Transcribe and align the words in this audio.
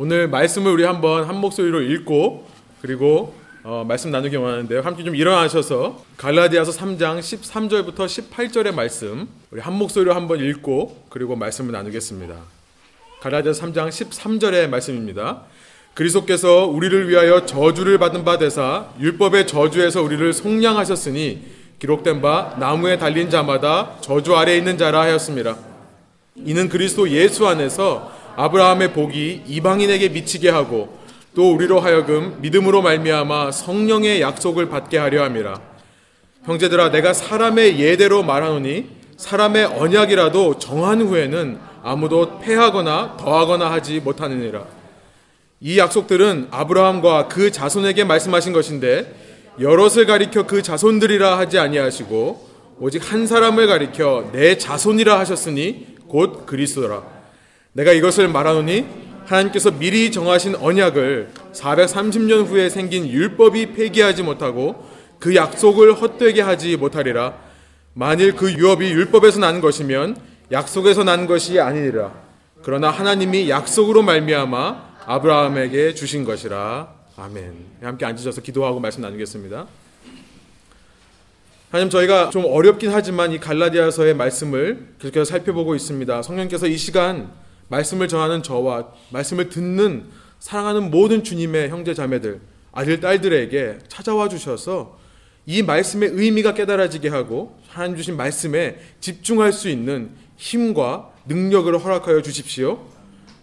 오늘 0.00 0.28
말씀을 0.28 0.70
우리 0.70 0.84
한번 0.84 1.24
한 1.24 1.38
목소리로 1.38 1.82
읽고 1.82 2.46
그리고 2.80 3.34
어, 3.64 3.84
말씀 3.84 4.12
나누기 4.12 4.36
원하는데요. 4.36 4.82
함께 4.82 5.02
좀 5.02 5.16
일어나셔서 5.16 6.04
갈라디아서 6.16 6.70
3장 6.70 7.18
13절부터 7.18 8.06
18절의 8.06 8.72
말씀 8.72 9.26
우리 9.50 9.60
한 9.60 9.74
목소리로 9.74 10.14
한번 10.14 10.38
읽고 10.38 11.06
그리고 11.08 11.34
말씀을 11.34 11.72
나누겠습니다. 11.72 12.36
갈라디아서 13.20 13.66
3장 13.66 13.88
13절의 13.88 14.68
말씀입니다. 14.68 15.42
그리스도께서 15.94 16.66
우리를 16.66 17.08
위하여 17.08 17.44
저주를 17.44 17.98
받은 17.98 18.24
바 18.24 18.38
되사 18.38 18.90
율법의 19.00 19.48
저주에서 19.48 20.00
우리를 20.00 20.32
속량하셨으니 20.32 21.42
기록된 21.80 22.22
바 22.22 22.54
나무에 22.60 22.98
달린 22.98 23.30
자마다 23.30 23.96
저주 24.00 24.36
아래 24.36 24.56
있는 24.56 24.78
자라 24.78 25.00
하였습니다. 25.00 25.56
이는 26.36 26.68
그리스도 26.68 27.10
예수 27.10 27.48
안에서 27.48 28.16
아브라함의 28.36 28.92
복이 28.92 29.44
이방인에게 29.46 30.10
미치게 30.10 30.50
하고 30.50 30.98
또 31.34 31.52
우리로 31.54 31.80
하여금 31.80 32.38
믿음으로 32.40 32.82
말미암아 32.82 33.52
성령의 33.52 34.20
약속을 34.20 34.68
받게 34.68 34.98
하려 34.98 35.22
함이라. 35.24 35.60
형제들아 36.44 36.90
내가 36.90 37.12
사람의 37.12 37.78
예대로 37.78 38.22
말하노니 38.22 38.86
사람의 39.16 39.66
언약이라도 39.66 40.58
정한 40.58 41.02
후에는 41.02 41.58
아무도 41.82 42.38
패하거나 42.40 43.16
더하거나 43.18 43.70
하지 43.70 44.00
못하느니라. 44.00 44.64
이 45.60 45.78
약속들은 45.78 46.48
아브라함과 46.50 47.28
그 47.28 47.50
자손에게 47.50 48.04
말씀하신 48.04 48.52
것인데 48.52 49.14
여럿을 49.60 50.06
가리켜 50.06 50.46
그 50.46 50.62
자손들이라 50.62 51.36
하지 51.38 51.58
아니하시고 51.58 52.48
오직 52.80 53.12
한 53.12 53.26
사람을 53.26 53.66
가리켜 53.66 54.30
내 54.32 54.56
자손이라 54.56 55.18
하셨으니 55.18 55.86
곧 56.06 56.46
그리스도라. 56.46 57.17
내가 57.78 57.92
이것을 57.92 58.26
말하노니 58.26 58.86
하나님께서 59.26 59.70
미리 59.70 60.10
정하신 60.10 60.56
언약을 60.56 61.28
430년 61.52 62.46
후에 62.46 62.70
생긴 62.70 63.06
율법이 63.06 63.74
폐기하지 63.74 64.24
못하고 64.24 64.84
그 65.20 65.36
약속을 65.36 65.94
헛되게 65.94 66.42
하지 66.42 66.76
못하리라. 66.76 67.34
만일 67.94 68.34
그 68.34 68.52
유업이 68.52 68.90
율법에서 68.90 69.38
난 69.38 69.60
것이면 69.60 70.16
약속에서 70.50 71.04
난 71.04 71.28
것이 71.28 71.60
아니니라. 71.60 72.14
그러나 72.62 72.90
하나님이 72.90 73.48
약속으로 73.48 74.02
말미암아 74.02 74.96
아브라함에게 75.06 75.94
주신 75.94 76.24
것이라. 76.24 76.92
아멘. 77.16 77.54
함께 77.80 78.06
앉으셔서 78.06 78.40
기도하고 78.40 78.80
말씀 78.80 79.02
나누겠습니다. 79.02 79.66
하나님 81.70 81.90
저희가 81.90 82.30
좀 82.30 82.44
어렵긴 82.44 82.90
하지만 82.92 83.30
이 83.30 83.38
갈라디아서의 83.38 84.14
말씀을 84.14 84.94
계속해서 84.98 85.24
살펴보고 85.26 85.76
있습니다. 85.76 86.22
성령께서 86.22 86.66
이 86.66 86.76
시간 86.76 87.30
말씀을 87.68 88.08
전하는 88.08 88.42
저와 88.42 88.92
말씀을 89.10 89.48
듣는 89.48 90.06
사랑하는 90.38 90.90
모든 90.90 91.24
주님의 91.24 91.68
형제 91.68 91.94
자매들, 91.94 92.40
아들 92.72 93.00
딸들에게 93.00 93.78
찾아와 93.88 94.28
주셔서 94.28 94.98
이 95.46 95.62
말씀의 95.62 96.10
의미가 96.12 96.54
깨달아지게 96.54 97.08
하고 97.08 97.58
하나님 97.68 97.96
주신 97.96 98.16
말씀에 98.16 98.78
집중할 99.00 99.52
수 99.52 99.68
있는 99.68 100.10
힘과 100.36 101.10
능력을 101.26 101.76
허락하여 101.78 102.22
주십시오. 102.22 102.86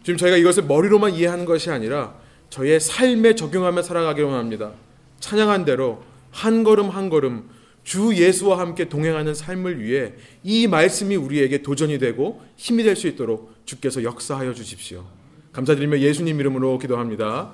지금 0.03 0.17
저희가 0.17 0.37
이것을 0.37 0.63
머리로만 0.63 1.13
이해하는 1.13 1.45
것이 1.45 1.71
아니라 1.71 2.15
저희의 2.49 2.79
삶에 2.79 3.35
적용하며 3.35 3.81
살아가기로 3.81 4.31
합니다. 4.31 4.71
찬양한 5.19 5.65
대로 5.65 6.03
한 6.31 6.63
걸음 6.63 6.89
한 6.89 7.09
걸음 7.09 7.49
주 7.83 8.15
예수와 8.15 8.59
함께 8.59 8.87
동행하는 8.87 9.33
삶을 9.33 9.81
위해 9.81 10.13
이 10.43 10.67
말씀이 10.67 11.15
우리에게 11.15 11.61
도전이 11.61 11.97
되고 11.99 12.41
힘이 12.55 12.83
될 12.83 12.95
수 12.95 13.07
있도록 13.07 13.54
주께서 13.65 14.03
역사하여 14.03 14.53
주십시오. 14.53 15.05
감사드리며 15.51 15.99
예수님 15.99 16.39
이름으로 16.39 16.77
기도합니다. 16.77 17.53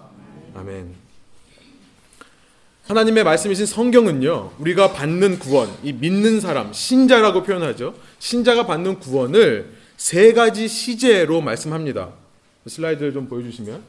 아멘. 0.56 0.94
하나님의 2.88 3.24
말씀이신 3.24 3.66
성경은요, 3.66 4.54
우리가 4.60 4.92
받는 4.92 5.40
구원, 5.40 5.70
이 5.84 5.94
믿는 5.94 6.42
사람, 6.42 6.74
신자라고 6.74 7.44
표현하죠. 7.44 7.96
신자가 8.20 8.66
받는 8.66 9.00
구원을 9.00 9.74
세 9.96 10.34
가지 10.34 10.68
시제로 10.68 11.42
말씀합니다. 11.42 12.10
슬라이드를 12.68 13.14
좀 13.14 13.28
보여주시면. 13.28 13.82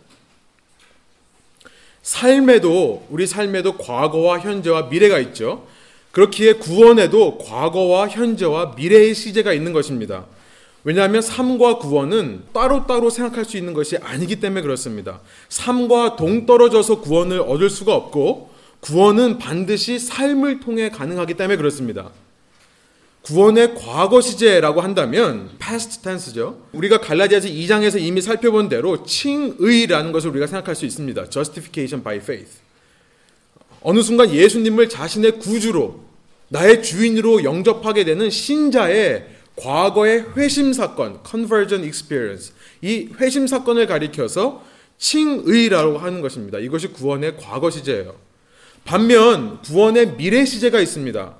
삶에도, 2.02 3.06
우리 3.10 3.26
삶에도 3.26 3.76
과거와 3.76 4.40
현재와 4.40 4.88
미래가 4.88 5.18
있죠. 5.20 5.66
그렇기에 6.12 6.54
구원에도 6.54 7.38
과거와 7.38 8.08
현재와 8.08 8.74
미래의 8.76 9.14
시제가 9.14 9.52
있는 9.52 9.72
것입니다. 9.72 10.26
왜냐하면 10.84 11.22
삶과 11.22 11.78
구원은 11.78 12.44
따로따로 12.52 13.10
생각할 13.10 13.44
수 13.44 13.56
있는 13.56 13.72
것이 13.72 13.96
아니기 13.98 14.40
때문에 14.40 14.62
그렇습니다. 14.62 15.20
삶과 15.48 16.16
동떨어져서 16.16 17.00
구원을 17.00 17.40
얻을 17.40 17.70
수가 17.70 17.94
없고 17.94 18.50
구원은 18.80 19.38
반드시 19.38 19.98
삶을 19.98 20.60
통해 20.60 20.90
가능하기 20.90 21.34
때문에 21.34 21.56
그렇습니다. 21.56 22.10
구원의 23.22 23.76
과거 23.76 24.20
시제라고 24.20 24.80
한다면 24.80 25.50
past 25.60 26.02
tense죠. 26.02 26.60
우리가 26.72 26.98
갈라디아서 26.98 27.46
2장에서 27.46 28.00
이미 28.00 28.20
살펴본 28.20 28.68
대로 28.68 29.04
칭의라는 29.04 30.10
것을 30.10 30.30
우리가 30.30 30.48
생각할 30.48 30.74
수 30.74 30.84
있습니다. 30.84 31.30
justification 31.30 32.02
by 32.02 32.16
faith. 32.16 32.50
어느 33.82 34.02
순간 34.02 34.30
예수님을 34.30 34.88
자신의 34.88 35.38
구주로 35.38 36.00
나의 36.48 36.82
주인으로 36.82 37.44
영접하게 37.44 38.04
되는 38.04 38.28
신자의 38.28 39.26
과거의 39.56 40.24
회심 40.36 40.72
사건, 40.72 41.20
conversion 41.28 41.84
experience. 41.84 42.52
이 42.80 43.08
회심 43.18 43.46
사건을 43.46 43.86
가리켜서 43.86 44.64
칭의라고 44.98 45.98
하는 45.98 46.20
것입니다. 46.20 46.58
이것이 46.58 46.88
구원의 46.88 47.36
과거 47.36 47.70
시제예요. 47.70 48.14
반면 48.84 49.60
구원의 49.62 50.16
미래 50.16 50.44
시제가 50.44 50.80
있습니다. 50.80 51.36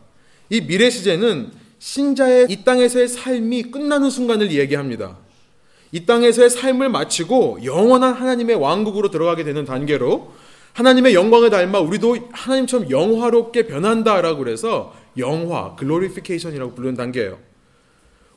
이 0.50 0.60
미래 0.60 0.90
시제는 0.90 1.50
신자의 1.78 2.46
이 2.48 2.64
땅에서의 2.64 3.08
삶이 3.08 3.70
끝나는 3.70 4.10
순간을 4.10 4.50
이야기합니다. 4.52 5.16
이 5.90 6.06
땅에서의 6.06 6.50
삶을 6.50 6.88
마치고 6.88 7.60
영원한 7.64 8.14
하나님의 8.14 8.56
왕국으로 8.56 9.10
들어가게 9.10 9.44
되는 9.44 9.64
단계로 9.64 10.32
하나님의 10.72 11.14
영광을 11.14 11.50
닮아 11.50 11.80
우리도 11.80 12.30
하나님처럼 12.32 12.90
영화롭게 12.90 13.66
변한다라고 13.66 14.38
그래서 14.38 14.94
영화, 15.18 15.74
glorification이라고 15.76 16.74
부르는 16.74 16.96
단계예요. 16.96 17.38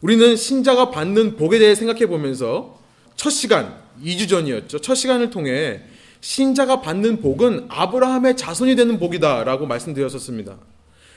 우리는 0.06 0.36
신자가 0.36 0.92
받는 0.92 1.36
복에 1.36 1.58
대해 1.58 1.74
생각해 1.74 2.06
보면서 2.06 2.78
첫 3.16 3.32
시간, 3.32 3.76
2주 4.04 4.30
전이었죠. 4.30 4.78
첫 4.78 4.94
시간을 4.94 5.32
통해 5.32 5.82
신자가 6.22 6.80
받는 6.82 7.22
복은 7.22 7.66
아브라함의 7.70 8.38
자손이 8.38 8.76
되는 8.76 9.00
복이다라고 9.00 9.66
말씀드렸었습니다. 9.66 10.58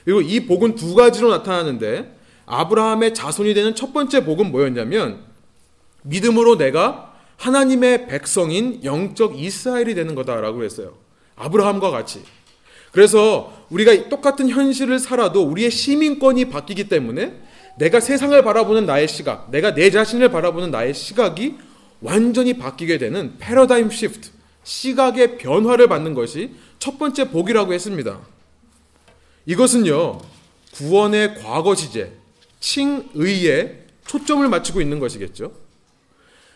그리고 0.06 0.22
이 0.22 0.47
복은 0.47 0.75
두 0.75 0.94
가지로 0.94 1.28
나타나는데 1.28 2.16
아브라함의 2.47 3.12
자손이 3.12 3.53
되는 3.53 3.75
첫 3.75 3.93
번째 3.93 4.25
복은 4.25 4.50
뭐였냐면 4.50 5.20
믿음으로 6.00 6.56
내가 6.56 7.12
하나님의 7.37 8.06
백성인 8.06 8.82
영적 8.84 9.38
이스라엘이 9.38 9.94
되는 9.97 10.15
거다라고 10.15 10.65
했어요. 10.65 10.94
아브라함과 11.37 11.91
같이. 11.91 12.22
그래서 12.93 13.53
우리가 13.69 14.09
똑같은 14.09 14.49
현실을 14.49 14.99
살아도 14.99 15.43
우리의 15.43 15.70
시민권이 15.70 16.47
바뀌기 16.47 16.88
때문에 16.88 17.47
내가 17.78 18.00
세상을 18.00 18.42
바라보는 18.42 18.86
나의 18.86 19.08
시각, 19.08 19.50
내가 19.50 19.74
내 19.74 19.90
자신을 19.90 20.30
바라보는 20.30 20.70
나의 20.70 20.94
시각이 20.94 21.56
완전히 22.00 22.58
바뀌게 22.58 22.98
되는 22.98 23.34
패러다임 23.38 23.90
시프트, 23.90 24.30
시각의 24.64 25.38
변화를 25.38 25.88
받는 25.88 26.14
것이 26.14 26.54
첫 26.78 26.98
번째 26.98 27.30
복이라고 27.30 27.72
했습니다. 27.72 28.20
이것은요, 29.46 30.18
구원의 30.74 31.36
과거 31.36 31.74
시제, 31.74 32.12
칭의에 32.60 33.86
초점을 34.06 34.46
맞추고 34.48 34.80
있는 34.80 34.98
것이겠죠. 34.98 35.52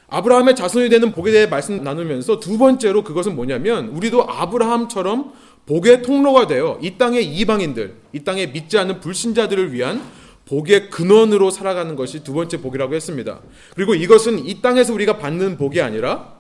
아브라함의 0.09 0.57
자손이 0.57 0.91
되는 0.91 1.13
복에 1.13 1.33
대해 1.33 1.47
말씀 1.47 1.83
나누면서 1.83 2.39
두 2.39 2.59
번째로 2.59 3.03
그것은 3.03 3.35
뭐냐면 3.35 3.89
우리도 3.89 4.29
아브라함처럼 4.29 5.33
복의 5.65 6.03
통로가 6.03 6.47
되어 6.47 6.79
이 6.83 6.99
땅의 6.99 7.25
이방인들, 7.25 7.95
이 8.13 8.21
땅에 8.21 8.47
믿지 8.47 8.77
않는 8.77 9.01
불신자들을 9.01 9.73
위한 9.73 10.03
복의 10.47 10.91
근원으로 10.91 11.51
살아가는 11.51 11.95
것이 11.97 12.25
두 12.25 12.33
번째 12.33 12.61
복이라고 12.61 12.95
했습니다. 12.95 13.41
그리고 13.75 13.95
이것은 13.95 14.47
이 14.47 14.61
땅에서 14.61 14.93
우리가 14.93 15.19
받는 15.19 15.57
복이 15.57 15.81
아니라 15.81 16.35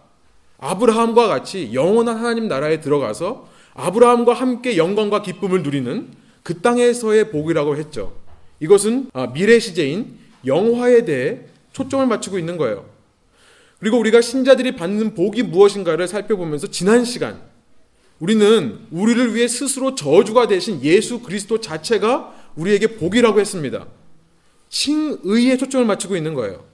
아브라함과 0.58 1.28
같이 1.28 1.70
영원한 1.72 2.16
하나님 2.16 2.48
나라에 2.48 2.80
들어가서 2.80 3.48
아브라함과 3.74 4.32
함께 4.34 4.76
영광과 4.76 5.22
기쁨을 5.22 5.62
누리는 5.62 6.08
그 6.42 6.60
땅에서의 6.60 7.30
복이라고 7.30 7.76
했죠. 7.76 8.14
이것은 8.60 9.10
아, 9.12 9.32
미래 9.32 9.58
시제인 9.58 10.18
영화에 10.46 11.04
대해 11.04 11.40
초점을 11.72 12.06
맞추고 12.06 12.38
있는 12.38 12.56
거예요. 12.56 12.84
그리고 13.80 13.98
우리가 13.98 14.20
신자들이 14.20 14.76
받는 14.76 15.14
복이 15.14 15.42
무엇인가를 15.44 16.06
살펴보면서 16.06 16.68
지난 16.68 17.04
시간 17.04 17.40
우리는 18.20 18.78
우리를 18.92 19.34
위해 19.34 19.48
스스로 19.48 19.96
저주가 19.96 20.46
되신 20.46 20.80
예수 20.84 21.20
그리스도 21.20 21.60
자체가 21.60 22.32
우리에게 22.56 22.96
복이라고 22.96 23.40
했습니다. 23.40 23.86
칭의에 24.68 25.56
초점을 25.56 25.86
맞추고 25.86 26.16
있는 26.16 26.34
거예요. 26.34 26.64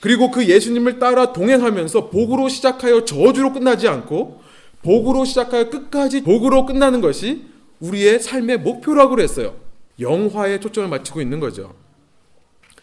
그리고 0.00 0.30
그 0.30 0.46
예수님을 0.46 0.98
따라 0.98 1.32
동행하면서 1.32 2.10
복으로 2.10 2.48
시작하여 2.48 3.04
저주로 3.04 3.52
끝나지 3.52 3.88
않고 3.88 4.42
복으로 4.82 5.24
시작하여 5.24 5.70
끝까지 5.70 6.22
복으로 6.22 6.66
끝나는 6.66 7.00
것이 7.00 7.46
우리의 7.80 8.20
삶의 8.20 8.58
목표라고 8.58 9.10
그랬어요. 9.10 9.56
영화에 9.98 10.60
초점을 10.60 10.88
맞추고 10.88 11.20
있는 11.20 11.40
거죠. 11.40 11.74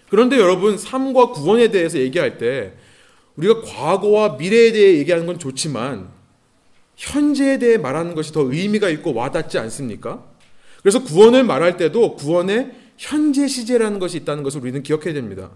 그런데 0.09 0.37
여러분, 0.37 0.77
삶과 0.77 1.29
구원에 1.29 1.69
대해서 1.69 1.97
얘기할 1.97 2.37
때 2.37 2.73
우리가 3.37 3.61
과거와 3.61 4.35
미래에 4.37 4.71
대해 4.71 4.97
얘기하는 4.97 5.25
건 5.25 5.39
좋지만 5.39 6.09
현재에 6.95 7.59
대해 7.59 7.77
말하는 7.77 8.15
것이 8.15 8.31
더 8.31 8.41
의미가 8.41 8.89
있고 8.89 9.13
와닿지 9.13 9.57
않습니까? 9.57 10.23
그래서 10.85 11.01
구원을 11.01 11.43
말할 11.43 11.77
때도 11.77 12.15
구원의 12.15 12.71
현재 12.95 13.47
시제라는 13.47 13.97
것이 13.97 14.17
있다는 14.17 14.43
것을 14.43 14.61
우리는 14.61 14.83
기억해야 14.83 15.15
됩니다. 15.15 15.49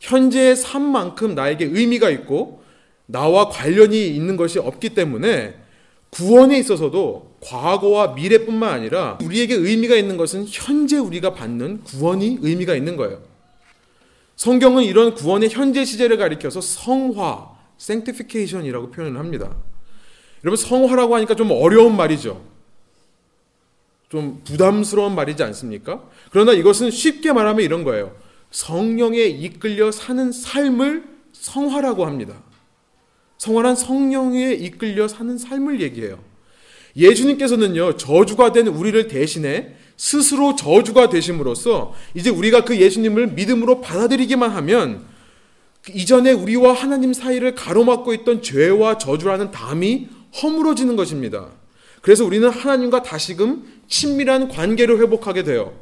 현재의 0.00 0.54
삶만큼 0.54 1.34
나에게 1.34 1.64
의미가 1.64 2.10
있고 2.10 2.62
나와 3.06 3.48
관련이 3.48 4.08
있는 4.08 4.36
것이 4.36 4.58
없기 4.58 4.90
때문에 4.90 5.54
구원에 6.10 6.58
있어서도 6.58 7.38
과거와 7.40 8.08
미래뿐만 8.08 8.70
아니라 8.70 9.16
우리에게 9.24 9.54
의미가 9.54 9.96
있는 9.96 10.18
것은 10.18 10.44
현재 10.46 10.98
우리가 10.98 11.32
받는 11.32 11.84
구원이 11.84 12.40
의미가 12.42 12.74
있는 12.74 12.98
거예요. 12.98 13.22
성경은 14.36 14.84
이런 14.84 15.14
구원의 15.14 15.48
현재 15.48 15.86
시제를 15.86 16.18
가리켜서 16.18 16.60
성화, 16.60 17.48
sanctification이라고 17.80 18.90
표현을 18.90 19.18
합니다. 19.18 19.56
여러분 20.44 20.58
성화라고 20.58 21.14
하니까 21.14 21.34
좀 21.34 21.50
어려운 21.50 21.96
말이죠. 21.96 22.55
좀 24.08 24.40
부담스러운 24.44 25.14
말이지 25.14 25.42
않습니까? 25.42 26.02
그러나 26.30 26.52
이것은 26.52 26.90
쉽게 26.90 27.32
말하면 27.32 27.64
이런 27.64 27.84
거예요. 27.84 28.14
성령에 28.50 29.18
이끌려 29.24 29.90
사는 29.90 30.30
삶을 30.30 31.04
성화라고 31.32 32.06
합니다. 32.06 32.34
성화란 33.38 33.76
성령에 33.76 34.52
이끌려 34.52 35.08
사는 35.08 35.36
삶을 35.36 35.80
얘기해요. 35.80 36.18
예수님께서는요, 36.96 37.96
저주가 37.96 38.52
된 38.52 38.68
우리를 38.68 39.08
대신해 39.08 39.74
스스로 39.96 40.56
저주가 40.56 41.08
되심으로써 41.08 41.94
이제 42.14 42.30
우리가 42.30 42.64
그 42.64 42.78
예수님을 42.78 43.28
믿음으로 43.28 43.80
받아들이기만 43.80 44.50
하면 44.50 45.04
이전에 45.94 46.32
우리와 46.32 46.72
하나님 46.72 47.12
사이를 47.12 47.54
가로막고 47.54 48.12
있던 48.14 48.42
죄와 48.42 48.98
저주라는 48.98 49.50
담이 49.50 50.08
허물어지는 50.42 50.96
것입니다. 50.96 51.50
그래서 52.06 52.24
우리는 52.24 52.48
하나님과 52.48 53.02
다시금 53.02 53.64
친밀한 53.88 54.46
관계를 54.46 55.00
회복하게 55.00 55.42
돼요. 55.42 55.76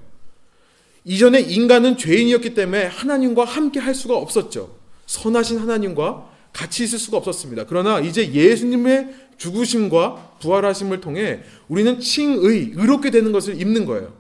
이전에 1.05 1.39
인간은 1.39 1.99
죄인이었기 1.99 2.55
때문에 2.55 2.87
하나님과 2.87 3.45
함께 3.45 3.79
할 3.79 3.95
수가 3.95 4.17
없었죠. 4.17 4.75
선하신 5.05 5.59
하나님과 5.59 6.31
같이 6.55 6.85
있을 6.85 6.99
수가 6.99 7.19
없었습니다. 7.19 7.67
그러나 7.67 8.01
이제 8.01 8.33
예수님의 8.33 9.15
죽으심과 9.37 10.37
부활하심을 10.41 11.03
통해 11.03 11.41
우리는 11.69 12.01
칭의, 12.01 12.73
의롭게 12.75 13.11
되는 13.11 13.31
것을 13.31 13.61
입는 13.61 13.85
거예요. 13.85 14.15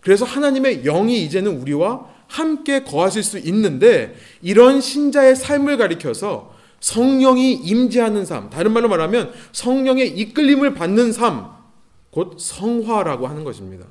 그래서 0.00 0.24
하나님의 0.24 0.84
영이 0.84 1.22
이제는 1.24 1.60
우리와 1.60 2.06
함께 2.26 2.84
거하실 2.84 3.22
수 3.22 3.38
있는데 3.38 4.16
이런 4.40 4.80
신자의 4.80 5.36
삶을 5.36 5.76
가리켜서 5.76 6.53
성령이 6.84 7.54
임재하는 7.54 8.26
삶, 8.26 8.50
다른 8.50 8.72
말로 8.72 8.90
말하면 8.90 9.32
성령의 9.52 10.06
이끌림을 10.18 10.74
받는 10.74 11.12
삶, 11.12 11.46
곧 12.10 12.36
성화라고 12.38 13.26
하는 13.26 13.42
것입니다. 13.42 13.86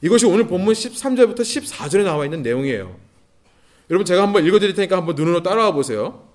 이것이 0.00 0.24
오늘 0.24 0.46
본문 0.46 0.72
13절부터 0.72 1.40
14절에 1.40 2.04
나와 2.04 2.24
있는 2.24 2.40
내용이에요. 2.42 2.96
여러분 3.90 4.06
제가 4.06 4.22
한번 4.22 4.46
읽어드릴 4.46 4.74
테니까 4.74 4.96
한번 4.96 5.16
눈으로 5.16 5.42
따라와 5.42 5.72
보세요. 5.72 6.26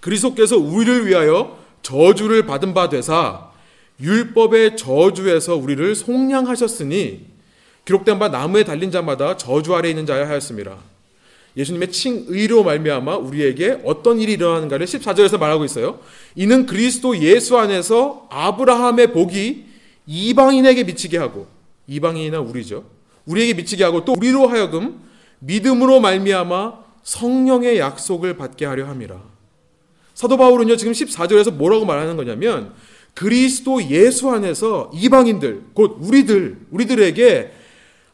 그리스도께서 0.00 0.58
우리를 0.58 1.06
위하여 1.06 1.58
저주를 1.80 2.44
받은 2.44 2.74
바 2.74 2.90
되사 2.90 3.50
율법의 3.98 4.76
저주에서 4.76 5.56
우리를 5.56 5.94
속량하셨으니 5.94 7.24
기록된 7.86 8.18
바 8.18 8.28
나무에 8.28 8.64
달린 8.64 8.90
자마다 8.90 9.38
저주 9.38 9.74
아래 9.74 9.88
있는 9.88 10.04
자야 10.04 10.28
하였습니다. 10.28 10.76
예수님의 11.58 11.90
칭의로 11.90 12.62
말미암아 12.62 13.16
우리에게 13.16 13.80
어떤 13.84 14.20
일이 14.20 14.34
일어나는가를 14.34 14.86
14절에서 14.86 15.38
말하고 15.38 15.64
있어요. 15.64 15.98
이는 16.36 16.66
그리스도 16.66 17.18
예수 17.18 17.58
안에서 17.58 18.28
아브라함의 18.30 19.12
복이 19.12 19.64
이방인에게 20.06 20.84
미치게 20.84 21.18
하고 21.18 21.48
이방인이나 21.88 22.38
우리죠. 22.40 22.84
우리에게 23.26 23.54
미치게 23.54 23.82
하고 23.82 24.04
또 24.04 24.14
우리로 24.16 24.46
하여금 24.46 25.00
믿음으로 25.40 26.00
말미암아 26.00 26.74
성령의 27.02 27.78
약속을 27.78 28.36
받게 28.36 28.64
하려 28.64 28.86
함이라. 28.86 29.20
사도 30.14 30.36
바울은요, 30.36 30.76
지금 30.76 30.92
14절에서 30.92 31.52
뭐라고 31.52 31.84
말하는 31.84 32.16
거냐면, 32.16 32.72
그리스도 33.14 33.82
예수 33.88 34.30
안에서 34.30 34.90
이방인들, 34.92 35.62
곧 35.74 35.96
우리들, 36.00 36.58
우리들에게 36.70 37.52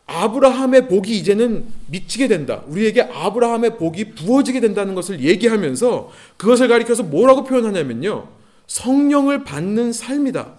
아브라함의 0.07 0.89
복이 0.89 1.17
이제는 1.17 1.67
미치게 1.87 2.29
된다. 2.29 2.63
우리에게 2.67 3.03
아브라함의 3.03 3.79
복이 3.79 4.15
부어지게 4.15 4.61
된다는 4.61 4.95
것을 4.95 5.21
얘기하면서 5.21 6.11
그것을 6.37 6.69
가리켜서 6.69 7.03
뭐라고 7.03 7.45
표현하냐면요. 7.45 8.29
성령을 8.67 9.45
받는 9.45 9.93
삶이다. 9.93 10.53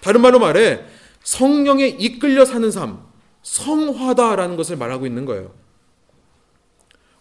다른 0.00 0.20
말로 0.20 0.38
말해, 0.38 0.80
성령에 1.22 1.86
이끌려 1.86 2.44
사는 2.44 2.70
삶, 2.70 3.00
성화다라는 3.42 4.56
것을 4.56 4.76
말하고 4.76 5.06
있는 5.06 5.24
거예요. 5.24 5.50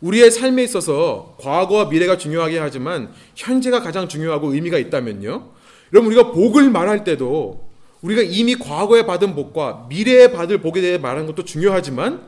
우리의 0.01 0.29
삶에 0.29 0.63
있어서 0.63 1.35
과거와 1.39 1.85
미래가 1.85 2.17
중요하게 2.17 2.59
하지만 2.59 3.11
현재가 3.35 3.81
가장 3.81 4.07
중요하고 4.07 4.53
의미가 4.53 4.77
있다면요. 4.77 5.49
여러분 5.93 6.11
우리가 6.11 6.31
복을 6.31 6.69
말할 6.69 7.03
때도 7.03 7.66
우리가 8.01 8.21
이미 8.21 8.55
과거에 8.55 9.05
받은 9.05 9.35
복과 9.35 9.87
미래에 9.89 10.31
받을 10.31 10.59
복에 10.59 10.81
대해 10.81 10.97
말하는 10.97 11.25
것도 11.25 11.45
중요하지만 11.45 12.21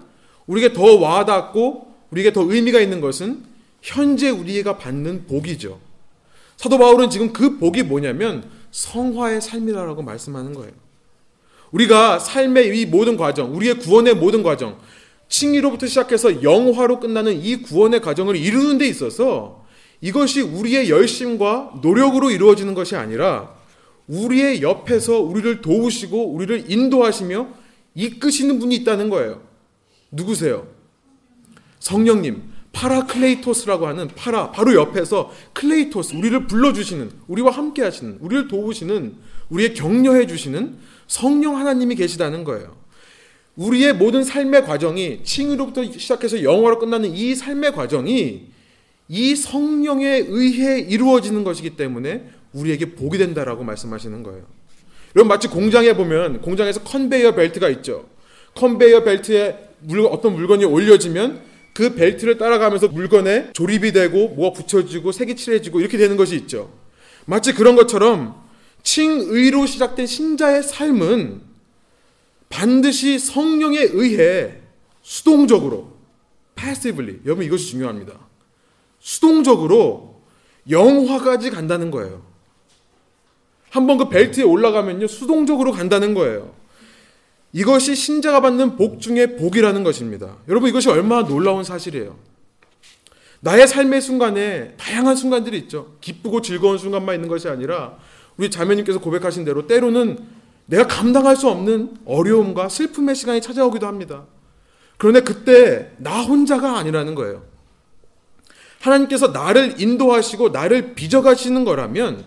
우리에게 0.48 0.74
더 0.74 0.96
와닿고 0.96 1.94
우리에게 2.12 2.34
더 2.34 2.42
의미가 2.42 2.80
있는 2.80 3.02
것은 3.02 3.44
현재 3.82 4.30
우리가 4.30 4.78
받는 4.78 5.28
복이죠. 5.28 5.80
사도 6.58 6.78
바울은 6.78 7.10
지금 7.10 7.32
그 7.32 7.58
복이 7.58 7.84
뭐냐면 7.84 8.50
성화의 8.72 9.42
삶이라고 9.42 10.02
말씀하는 10.02 10.54
거예요. 10.54 10.72
우리가 11.72 12.20
삶의 12.20 12.78
이 12.78 12.86
모든 12.86 13.16
과정, 13.16 13.56
우리의 13.56 13.80
구원의 13.80 14.16
모든 14.16 14.42
과정, 14.44 14.78
칭의로부터 15.28 15.86
시작해서 15.86 16.42
영화로 16.42 17.00
끝나는 17.00 17.40
이 17.42 17.62
구원의 17.62 18.02
과정을 18.02 18.36
이루는 18.36 18.80
데 18.80 18.88
있어서 18.88 19.64
이것이 20.02 20.42
우리의 20.42 20.90
열심과 20.90 21.74
노력으로 21.84 22.32
이루어지는 22.32 22.74
것이 22.74 22.96
아니라 22.96 23.59
우리의 24.10 24.62
옆에서 24.62 25.20
우리를 25.20 25.62
도우시고 25.62 26.34
우리를 26.34 26.70
인도하시며 26.70 27.48
이끄시는 27.96 28.60
분이 28.60 28.76
있다는 28.78 29.10
거예요. 29.10 29.42
누구세요? 30.12 30.68
성령님, 31.80 32.42
파라클레이토스라고 32.74 33.88
하는 33.88 34.08
파라, 34.08 34.52
바로 34.52 34.74
옆에서 34.74 35.32
클레이토스, 35.54 36.16
우리를 36.16 36.48
불러 36.48 36.74
주시는, 36.74 37.12
우리와 37.28 37.52
함께 37.52 37.84
하시는, 37.84 38.18
우리를 38.20 38.48
도우시는, 38.48 39.16
우리의 39.50 39.74
격려해 39.74 40.28
주시는 40.28 40.78
성령 41.08 41.58
하나님이 41.58 41.96
계시다는 41.96 42.44
거예요. 42.44 42.78
우리의 43.56 43.94
모든 43.94 44.24
삶의 44.24 44.64
과정이 44.66 45.24
칭의로부터 45.24 45.84
시작해서 45.92 46.44
영화로 46.44 46.80
끝나는 46.80 47.14
이 47.14 47.36
삶의 47.36 47.74
과정이 47.74 48.48
이 49.10 49.36
성령에 49.36 50.24
의해 50.28 50.80
이루어지는 50.80 51.44
것이기 51.44 51.72
때문에 51.72 52.30
우리에게 52.54 52.96
복이 52.96 53.18
된다라고 53.18 53.64
말씀하시는 53.64 54.24
거예요. 54.24 54.44
여러분 55.16 55.28
마치 55.28 55.48
공장에 55.48 55.94
보면 55.94 56.42
공장에서 56.42 56.84
컨베이어 56.84 57.34
벨트가 57.34 57.70
있죠. 57.70 58.08
컨베이어 58.56 59.04
벨트에 59.04 59.70
물, 59.80 60.02
어떤 60.02 60.34
물건이 60.34 60.66
올려지면 60.66 61.42
그 61.74 61.96
벨트를 61.96 62.38
따라가면서 62.38 62.90
물건에 62.90 63.52
조립이 63.54 63.92
되고 63.92 64.30
뭐가 64.30 64.54
붙여지고 64.54 65.12
색이 65.12 65.36
칠해지고 65.36 65.80
이렇게 65.80 65.98
되는 65.98 66.18
것이 66.18 66.36
있죠. 66.36 66.74
마치 67.26 67.54
그런 67.54 67.76
것처럼 67.76 68.36
칭의로 68.84 69.66
시작된 69.66 70.06
신자의 70.06 70.64
삶은 70.64 71.42
반드시 72.50 73.20
성령에 73.20 73.80
의해 73.80 74.56
수동적으로 75.02 75.94
passively 76.56 77.20
여러분 77.26 77.46
이것이 77.46 77.68
중요합니다. 77.68 78.14
수동적으로 79.00 80.22
영화까지 80.70 81.52
간다는 81.52 81.92
거예요. 81.92 82.29
한번 83.70 83.98
그 83.98 84.10
벨트에 84.10 84.44
올라가면요 84.44 85.08
수동적으로 85.08 85.72
간다는 85.72 86.14
거예요. 86.14 86.54
이것이 87.52 87.96
신자가 87.96 88.42
받는 88.42 88.76
복 88.76 89.02
중의 89.02 89.38
복이라는 89.38 89.84
것입니다. 89.84 90.38
여러분 90.48 90.70
이것이 90.70 90.90
얼마나 90.90 91.28
놀라운 91.28 91.64
사실이에요. 91.64 92.16
나의 93.42 93.68
삶의 93.68 94.02
순간에 94.02 94.74
다양한 94.78 95.16
순간들이 95.16 95.58
있죠. 95.60 95.96
기쁘고 96.02 96.42
즐거운 96.42 96.78
순간만 96.78 97.16
있는 97.16 97.30
것이 97.30 97.48
아니라 97.48 97.98
우리 98.38 98.52
자매님께서 98.52 99.00
고백하신 99.00 99.46
대로 99.46 99.66
때로는 99.66 100.18
내가 100.66 100.86
감당할 100.88 101.36
수 101.36 101.50
없는 101.50 101.98
어려움과 102.06 102.70
슬픔의 102.70 103.16
시간이 103.16 103.42
찾아오기도 103.42 103.88
합니다. 103.88 104.26
그런데 104.98 105.22
그때 105.22 105.92
나 105.98 106.22
혼자가 106.22 106.78
아니라는 106.78 107.16
거예요. 107.16 107.44
하나님께서 108.82 109.30
나를 109.30 109.82
인도하시고 109.82 110.50
나를 110.50 110.94
빚어가시는 110.94 111.66
거라면 111.66 112.24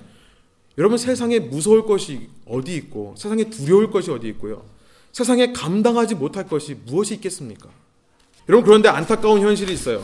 여러분 0.83 0.99
세상에 0.99 1.39
무서울 1.39 1.87
것이 1.87 2.29
어디 2.45 2.75
있고 2.75 3.15
세상에 3.17 3.45
두려울 3.45 3.93
것이 3.93 4.11
어디 4.11 4.27
있고요. 4.31 4.65
세상에 5.13 5.53
감당하지 5.53 6.17
못할 6.17 6.49
것이 6.49 6.77
무엇이 6.87 7.15
있겠습니까? 7.15 7.69
여러분 8.49 8.67
그런데 8.67 8.89
안타까운 8.89 9.43
현실이 9.43 9.73
있어요. 9.73 10.03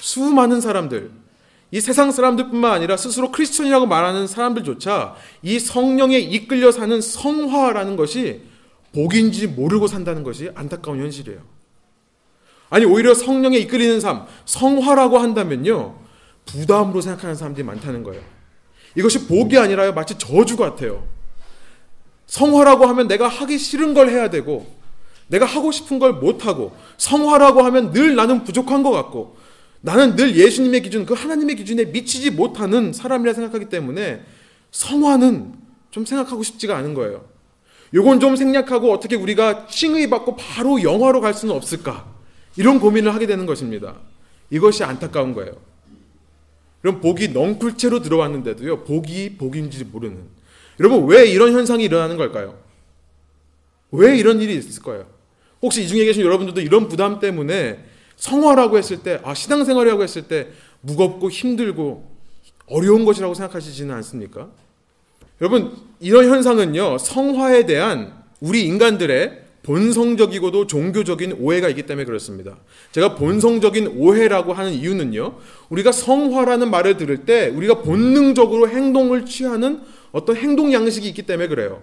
수많은 0.00 0.62
사람들 0.62 1.10
이 1.72 1.80
세상 1.82 2.10
사람들뿐만 2.10 2.72
아니라 2.72 2.96
스스로 2.96 3.30
크리스천이라고 3.30 3.84
말하는 3.84 4.26
사람들조차 4.26 5.16
이 5.42 5.58
성령에 5.58 6.18
이끌려 6.18 6.72
사는 6.72 6.98
성화라는 6.98 7.96
것이 7.96 8.40
복인지 8.94 9.46
모르고 9.46 9.88
산다는 9.88 10.22
것이 10.22 10.50
안타까운 10.54 11.00
현실이에요. 11.00 11.38
아니 12.70 12.86
오히려 12.86 13.12
성령에 13.12 13.58
이끌리는 13.58 14.00
삶, 14.00 14.24
성화라고 14.46 15.18
한다면요 15.18 15.98
부담으로 16.46 17.02
생각하는 17.02 17.34
사람들이 17.34 17.62
많다는 17.62 18.04
거예요. 18.04 18.39
이것이 18.96 19.26
복이 19.26 19.56
아니라요 19.58 19.92
마치 19.92 20.18
저주 20.18 20.56
같아요. 20.56 21.06
성화라고 22.26 22.86
하면 22.86 23.08
내가 23.08 23.28
하기 23.28 23.58
싫은 23.58 23.94
걸 23.94 24.08
해야 24.08 24.30
되고 24.30 24.66
내가 25.28 25.46
하고 25.46 25.70
싶은 25.72 25.98
걸 25.98 26.12
못 26.14 26.46
하고 26.46 26.72
성화라고 26.96 27.62
하면 27.62 27.92
늘 27.92 28.14
나는 28.16 28.44
부족한 28.44 28.82
것 28.82 28.90
같고 28.90 29.36
나는 29.80 30.14
늘 30.16 30.36
예수님의 30.36 30.82
기준, 30.82 31.06
그 31.06 31.14
하나님의 31.14 31.56
기준에 31.56 31.86
미치지 31.86 32.30
못하는 32.30 32.92
사람이라 32.92 33.32
생각하기 33.32 33.66
때문에 33.66 34.22
성화는 34.70 35.54
좀 35.90 36.04
생각하고 36.04 36.42
싶지가 36.42 36.76
않은 36.76 36.94
거예요. 36.94 37.24
요건 37.94 38.20
좀 38.20 38.36
생략하고 38.36 38.92
어떻게 38.92 39.16
우리가 39.16 39.66
칭의 39.66 40.10
받고 40.10 40.36
바로 40.36 40.82
영화로 40.82 41.20
갈 41.20 41.34
수는 41.34 41.54
없을까? 41.54 42.06
이런 42.56 42.78
고민을 42.78 43.14
하게 43.14 43.26
되는 43.26 43.46
것입니다. 43.46 43.96
이것이 44.50 44.84
안타까운 44.84 45.34
거예요. 45.34 45.52
그럼 46.80 47.00
복이 47.00 47.28
넝쿨채로 47.28 48.00
들어왔는데도요, 48.00 48.84
복이 48.84 49.36
복인지 49.36 49.84
모르는. 49.84 50.18
여러분, 50.78 51.06
왜 51.06 51.26
이런 51.26 51.52
현상이 51.52 51.84
일어나는 51.84 52.16
걸까요? 52.16 52.58
왜 53.92 54.16
이런 54.16 54.40
일이 54.40 54.56
있을 54.56 54.82
거예요? 54.82 55.06
혹시 55.62 55.82
이 55.82 55.88
중에 55.88 56.04
계신 56.04 56.22
여러분들도 56.22 56.60
이런 56.60 56.88
부담 56.88 57.20
때문에 57.20 57.84
성화라고 58.16 58.78
했을 58.78 59.02
때, 59.02 59.20
아, 59.22 59.34
신앙생활이라고 59.34 60.02
했을 60.02 60.22
때 60.22 60.48
무겁고 60.80 61.30
힘들고 61.30 62.10
어려운 62.66 63.04
것이라고 63.04 63.34
생각하시지는 63.34 63.94
않습니까? 63.96 64.48
여러분, 65.40 65.76
이런 66.00 66.28
현상은요, 66.28 66.98
성화에 66.98 67.66
대한 67.66 68.14
우리 68.40 68.64
인간들의 68.64 69.49
본성적이고도 69.62 70.66
종교적인 70.66 71.36
오해가 71.40 71.68
있기 71.68 71.82
때문에 71.82 72.04
그렇습니다. 72.04 72.56
제가 72.92 73.14
본성적인 73.14 73.94
오해라고 73.96 74.52
하는 74.52 74.72
이유는요, 74.72 75.36
우리가 75.68 75.92
성화라는 75.92 76.70
말을 76.70 76.96
들을 76.96 77.18
때 77.18 77.48
우리가 77.48 77.82
본능적으로 77.82 78.68
행동을 78.68 79.26
취하는 79.26 79.80
어떤 80.12 80.36
행동 80.36 80.72
양식이 80.72 81.06
있기 81.08 81.22
때문에 81.22 81.48
그래요. 81.48 81.82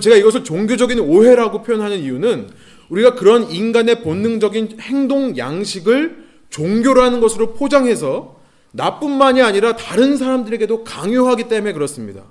제가 0.00 0.16
이것을 0.16 0.42
종교적인 0.42 0.98
오해라고 0.98 1.62
표현하는 1.62 1.98
이유는 1.98 2.48
우리가 2.88 3.14
그런 3.14 3.50
인간의 3.50 4.02
본능적인 4.02 4.78
행동 4.80 5.36
양식을 5.36 6.24
종교라는 6.50 7.20
것으로 7.20 7.54
포장해서 7.54 8.40
나뿐만이 8.72 9.40
아니라 9.40 9.76
다른 9.76 10.16
사람들에게도 10.16 10.84
강요하기 10.84 11.48
때문에 11.48 11.72
그렇습니다. 11.72 12.24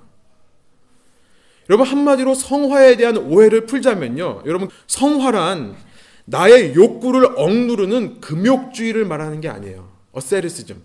여러분 1.68 1.86
한마디로 1.86 2.34
성화에 2.34 2.96
대한 2.96 3.16
오해를 3.16 3.66
풀자면요. 3.66 4.42
여러분 4.46 4.68
성화란 4.86 5.76
나의 6.26 6.74
욕구를 6.74 7.38
억누르는 7.38 8.20
금욕주의를 8.20 9.04
말하는 9.04 9.40
게 9.40 9.48
아니에요. 9.48 9.88
어세리시즘. 10.12 10.82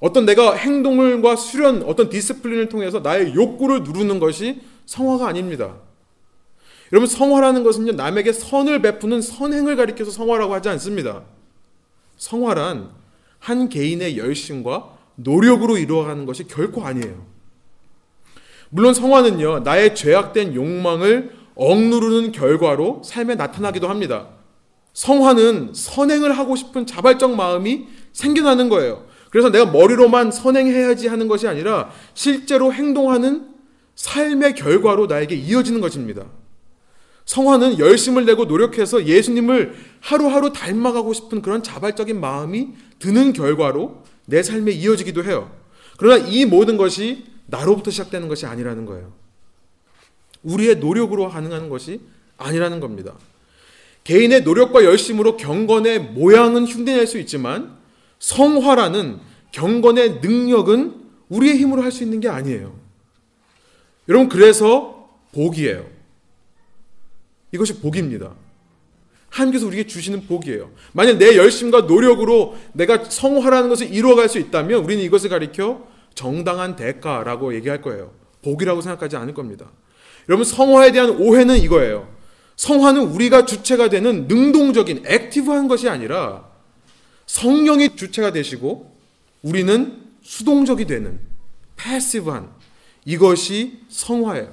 어떤 0.00 0.26
내가 0.26 0.54
행동과 0.54 1.36
수련, 1.36 1.82
어떤 1.82 2.08
디스플린을 2.08 2.68
통해서 2.68 3.00
나의 3.00 3.34
욕구를 3.34 3.82
누르는 3.82 4.20
것이 4.20 4.60
성화가 4.86 5.26
아닙니다. 5.26 5.76
여러분 6.92 7.06
성화라는 7.06 7.64
것은요 7.64 7.92
남에게 7.92 8.32
선을 8.32 8.80
베푸는 8.80 9.20
선행을 9.20 9.76
가리켜서 9.76 10.10
성화라고 10.10 10.54
하지 10.54 10.68
않습니다. 10.70 11.24
성화란 12.16 12.90
한 13.38 13.68
개인의 13.68 14.18
열심과 14.18 14.96
노력으로 15.16 15.78
이루어가는 15.78 16.26
것이 16.26 16.46
결코 16.46 16.84
아니에요. 16.84 17.37
물론 18.70 18.94
성화는요 18.94 19.60
나의 19.60 19.94
죄악된 19.94 20.54
욕망을 20.54 21.32
억누르는 21.54 22.32
결과로 22.32 23.02
삶에 23.04 23.34
나타나기도 23.34 23.88
합니다. 23.88 24.28
성화는 24.92 25.72
선행을 25.74 26.36
하고 26.36 26.56
싶은 26.56 26.86
자발적 26.86 27.34
마음이 27.34 27.86
생겨나는 28.12 28.68
거예요. 28.68 29.06
그래서 29.30 29.50
내가 29.50 29.66
머리로만 29.66 30.30
선행해야지 30.30 31.08
하는 31.08 31.28
것이 31.28 31.46
아니라 31.46 31.90
실제로 32.14 32.72
행동하는 32.72 33.48
삶의 33.94 34.54
결과로 34.54 35.06
나에게 35.06 35.34
이어지는 35.34 35.80
것입니다. 35.80 36.24
성화는 37.24 37.78
열심을 37.78 38.24
내고 38.24 38.46
노력해서 38.46 39.04
예수님을 39.04 39.74
하루하루 40.00 40.52
닮아가고 40.52 41.12
싶은 41.12 41.42
그런 41.42 41.62
자발적인 41.62 42.20
마음이 42.20 42.68
드는 42.98 43.34
결과로 43.34 44.02
내 44.24 44.42
삶에 44.42 44.72
이어지기도 44.72 45.24
해요. 45.24 45.50
그러나 45.98 46.24
이 46.26 46.46
모든 46.46 46.76
것이 46.76 47.24
나로부터 47.48 47.90
시작되는 47.90 48.28
것이 48.28 48.46
아니라는 48.46 48.86
거예요. 48.86 49.12
우리의 50.42 50.76
노력으로 50.76 51.28
가능한 51.28 51.68
것이 51.68 52.00
아니라는 52.36 52.80
겁니다. 52.80 53.14
개인의 54.04 54.42
노력과 54.42 54.84
열심으로 54.84 55.36
경건의 55.36 56.00
모양은 56.00 56.66
흉내낼 56.66 57.06
수 57.06 57.18
있지만 57.18 57.76
성화라는 58.18 59.18
경건의 59.52 60.20
능력은 60.20 60.94
우리의 61.28 61.58
힘으로 61.58 61.82
할 61.82 61.90
수 61.90 62.02
있는 62.02 62.20
게 62.20 62.28
아니에요. 62.28 62.74
여러분, 64.08 64.28
그래서 64.28 65.10
복이에요. 65.32 65.86
이것이 67.52 67.80
복입니다. 67.80 68.34
하나님께서 69.30 69.66
우리에게 69.66 69.86
주시는 69.86 70.26
복이에요. 70.26 70.70
만약 70.92 71.18
내 71.18 71.36
열심과 71.36 71.82
노력으로 71.82 72.56
내가 72.72 73.04
성화라는 73.04 73.68
것을 73.68 73.92
이루어갈 73.92 74.28
수 74.28 74.38
있다면 74.38 74.84
우리는 74.84 75.02
이것을 75.04 75.28
가리켜 75.28 75.86
정당한 76.18 76.74
대가라고 76.74 77.54
얘기할 77.54 77.80
거예요. 77.80 78.10
복이라고 78.42 78.80
생각하지 78.80 79.16
않을 79.16 79.34
겁니다. 79.34 79.70
여러분 80.28 80.44
성화에 80.44 80.90
대한 80.90 81.10
오해는 81.10 81.58
이거예요. 81.58 82.12
성화는 82.56 83.02
우리가 83.02 83.46
주체가 83.46 83.88
되는 83.88 84.26
능동적인 84.26 85.04
active한 85.06 85.68
것이 85.68 85.88
아니라 85.88 86.50
성령이 87.26 87.94
주체가 87.94 88.32
되시고 88.32 88.96
우리는 89.42 90.02
수동적이 90.22 90.86
되는 90.86 91.20
패시브한 91.76 92.50
이것이 93.04 93.82
성화예요. 93.88 94.52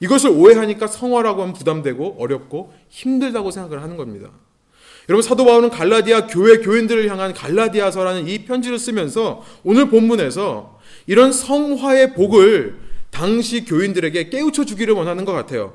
이것을 0.00 0.28
오해하니까 0.28 0.88
성화라고 0.88 1.40
하면 1.40 1.54
부담되고 1.54 2.16
어렵고 2.18 2.74
힘들다고 2.90 3.50
생각을 3.50 3.82
하는 3.82 3.96
겁니다. 3.96 4.30
여러분 5.10 5.22
사도 5.22 5.44
바울은 5.44 5.70
갈라디아 5.70 6.28
교회 6.28 6.58
교인들을 6.58 7.10
향한 7.10 7.34
갈라디아서라는 7.34 8.28
이 8.28 8.44
편지를 8.44 8.78
쓰면서 8.78 9.44
오늘 9.64 9.90
본문에서 9.90 10.78
이런 11.08 11.32
성화의 11.32 12.14
복을 12.14 12.76
당시 13.10 13.64
교인들에게 13.64 14.30
깨우쳐 14.30 14.64
주기를 14.64 14.94
원하는 14.94 15.24
것 15.24 15.32
같아요. 15.32 15.74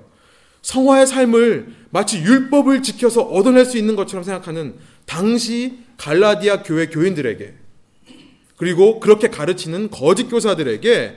성화의 0.62 1.06
삶을 1.06 1.68
마치 1.90 2.20
율법을 2.20 2.82
지켜서 2.82 3.24
얻어낼 3.24 3.66
수 3.66 3.78
있는 3.78 3.98
것처럼 3.98 4.24
생각하는 4.24 4.76
당시 5.06 5.80
갈라디아 5.98 6.64
교회 6.64 6.88
교인들에게 6.88 7.56
그리고 8.56 9.02
그렇게 9.02 9.28
가르치는 9.28 9.90
거짓 9.90 10.30
교사들에게 10.30 11.14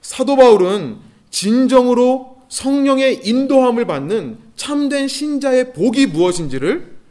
사도 0.00 0.34
바울은 0.34 0.96
진정으로 1.30 2.38
성령의 2.48 3.20
인도함을 3.22 3.86
받는 3.86 4.38
참된 4.56 5.06
신자의 5.06 5.72
복이 5.74 6.06
무엇인지를 6.06 7.01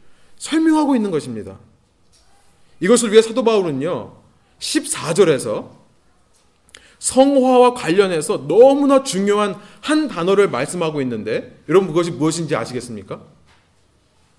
설명하고 0.42 0.96
있는 0.96 1.12
것입니다. 1.12 1.56
이것을 2.80 3.12
위해 3.12 3.22
사도 3.22 3.44
바울은요, 3.44 4.12
14절에서 4.58 5.70
성화와 6.98 7.74
관련해서 7.74 8.48
너무나 8.48 9.04
중요한 9.04 9.56
한 9.80 10.08
단어를 10.08 10.48
말씀하고 10.48 11.00
있는데, 11.02 11.62
여러분 11.68 11.88
그것이 11.88 12.10
무엇인지 12.10 12.56
아시겠습니까? 12.56 13.22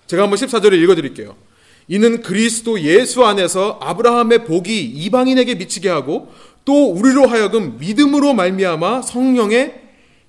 제가 0.06 0.24
한번 0.24 0.38
14절을 0.38 0.74
읽어 0.82 0.94
드릴게요. 0.94 1.36
이는 1.88 2.20
그리스도 2.20 2.80
예수 2.80 3.24
안에서 3.24 3.78
아브라함의 3.80 4.44
복이 4.44 4.84
이방인에게 4.84 5.54
미치게 5.54 5.88
하고 5.88 6.30
또 6.66 6.90
우리로 6.92 7.26
하여금 7.26 7.78
믿음으로 7.78 8.34
말미암아 8.34 9.02
성령의 9.02 9.82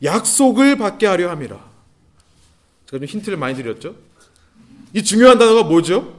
약속을 0.03 0.77
받게 0.77 1.05
하려 1.05 1.29
함이라. 1.31 1.55
제가 2.85 2.99
좀 2.99 3.05
힌트를 3.05 3.37
많이 3.37 3.55
드렸죠? 3.55 3.95
이 4.95 5.03
중요한 5.03 5.37
단어가 5.37 5.63
뭐죠? 5.63 6.15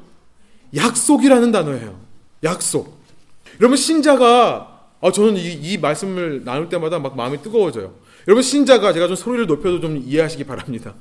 약속이라는 0.76 1.50
단어예요. 1.50 1.99
약속. 2.45 2.95
여러분 3.59 3.76
신자가 3.76 4.83
아 5.00 5.11
저는 5.11 5.37
이, 5.38 5.52
이 5.54 5.78
말씀을 5.78 6.45
나눌 6.45 6.68
때마다 6.68 6.99
막 6.99 7.16
마음이 7.16 7.40
뜨거워져요. 7.40 7.95
여러분 8.28 8.42
신자가 8.42 8.92
제가 8.92 9.06
좀 9.06 9.16
소리를 9.16 9.47
높여도 9.47 9.80
좀 9.80 9.97
이해하시기 9.97 10.45
바랍니다. 10.45 10.95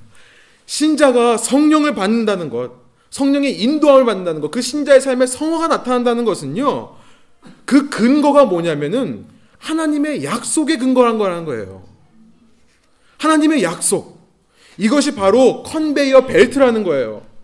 신자가 0.65 1.35
성령을 1.35 1.95
받는다는 1.95 2.49
것, 2.49 2.71
성령의 3.09 3.61
인도함을 3.61 4.05
받는다는 4.05 4.39
것, 4.39 4.51
그 4.51 4.61
신자의 4.61 5.01
삶에 5.01 5.25
성화가 5.25 5.67
나타난다는 5.67 6.23
것은요, 6.23 6.95
그 7.65 7.89
근거가 7.89 8.45
뭐냐면은 8.45 9.25
하나님의 9.57 10.23
약속에 10.23 10.77
근거한 10.77 11.17
거라는 11.17 11.43
거예요. 11.43 11.83
하나님의 13.17 13.63
약속. 13.63 14.15
이것이 14.77 15.13
바로 15.15 15.61
컨베이어 15.63 16.25
벨트라는 16.25 16.83
거예요. 16.83 17.34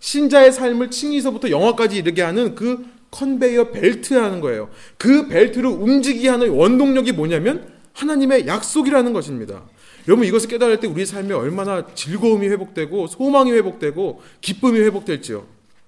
신자의 0.00 0.50
삶을 0.52 0.90
칭의서부터 0.90 1.50
영화까지 1.50 1.98
이르게 1.98 2.22
하는 2.22 2.54
그 2.54 2.84
컨베이어 3.10 3.70
벨트라는 3.70 4.40
거예요. 4.40 4.70
그 4.96 5.28
벨트를 5.28 5.68
움직이게 5.68 6.28
하는 6.28 6.50
원동력이 6.50 7.12
뭐냐면 7.12 7.72
하나님의 7.92 8.46
약속이라는 8.46 9.12
것입니다. 9.12 9.62
여러분 10.08 10.26
이것을 10.26 10.48
깨달을 10.48 10.80
때 10.80 10.86
우리 10.86 11.04
삶에 11.04 11.34
얼마나 11.34 11.86
즐거움이 11.94 12.48
회복되고 12.48 13.06
소망이 13.06 13.52
회복되고 13.52 14.22
기쁨이 14.40 14.80
회복될지요. 14.80 15.46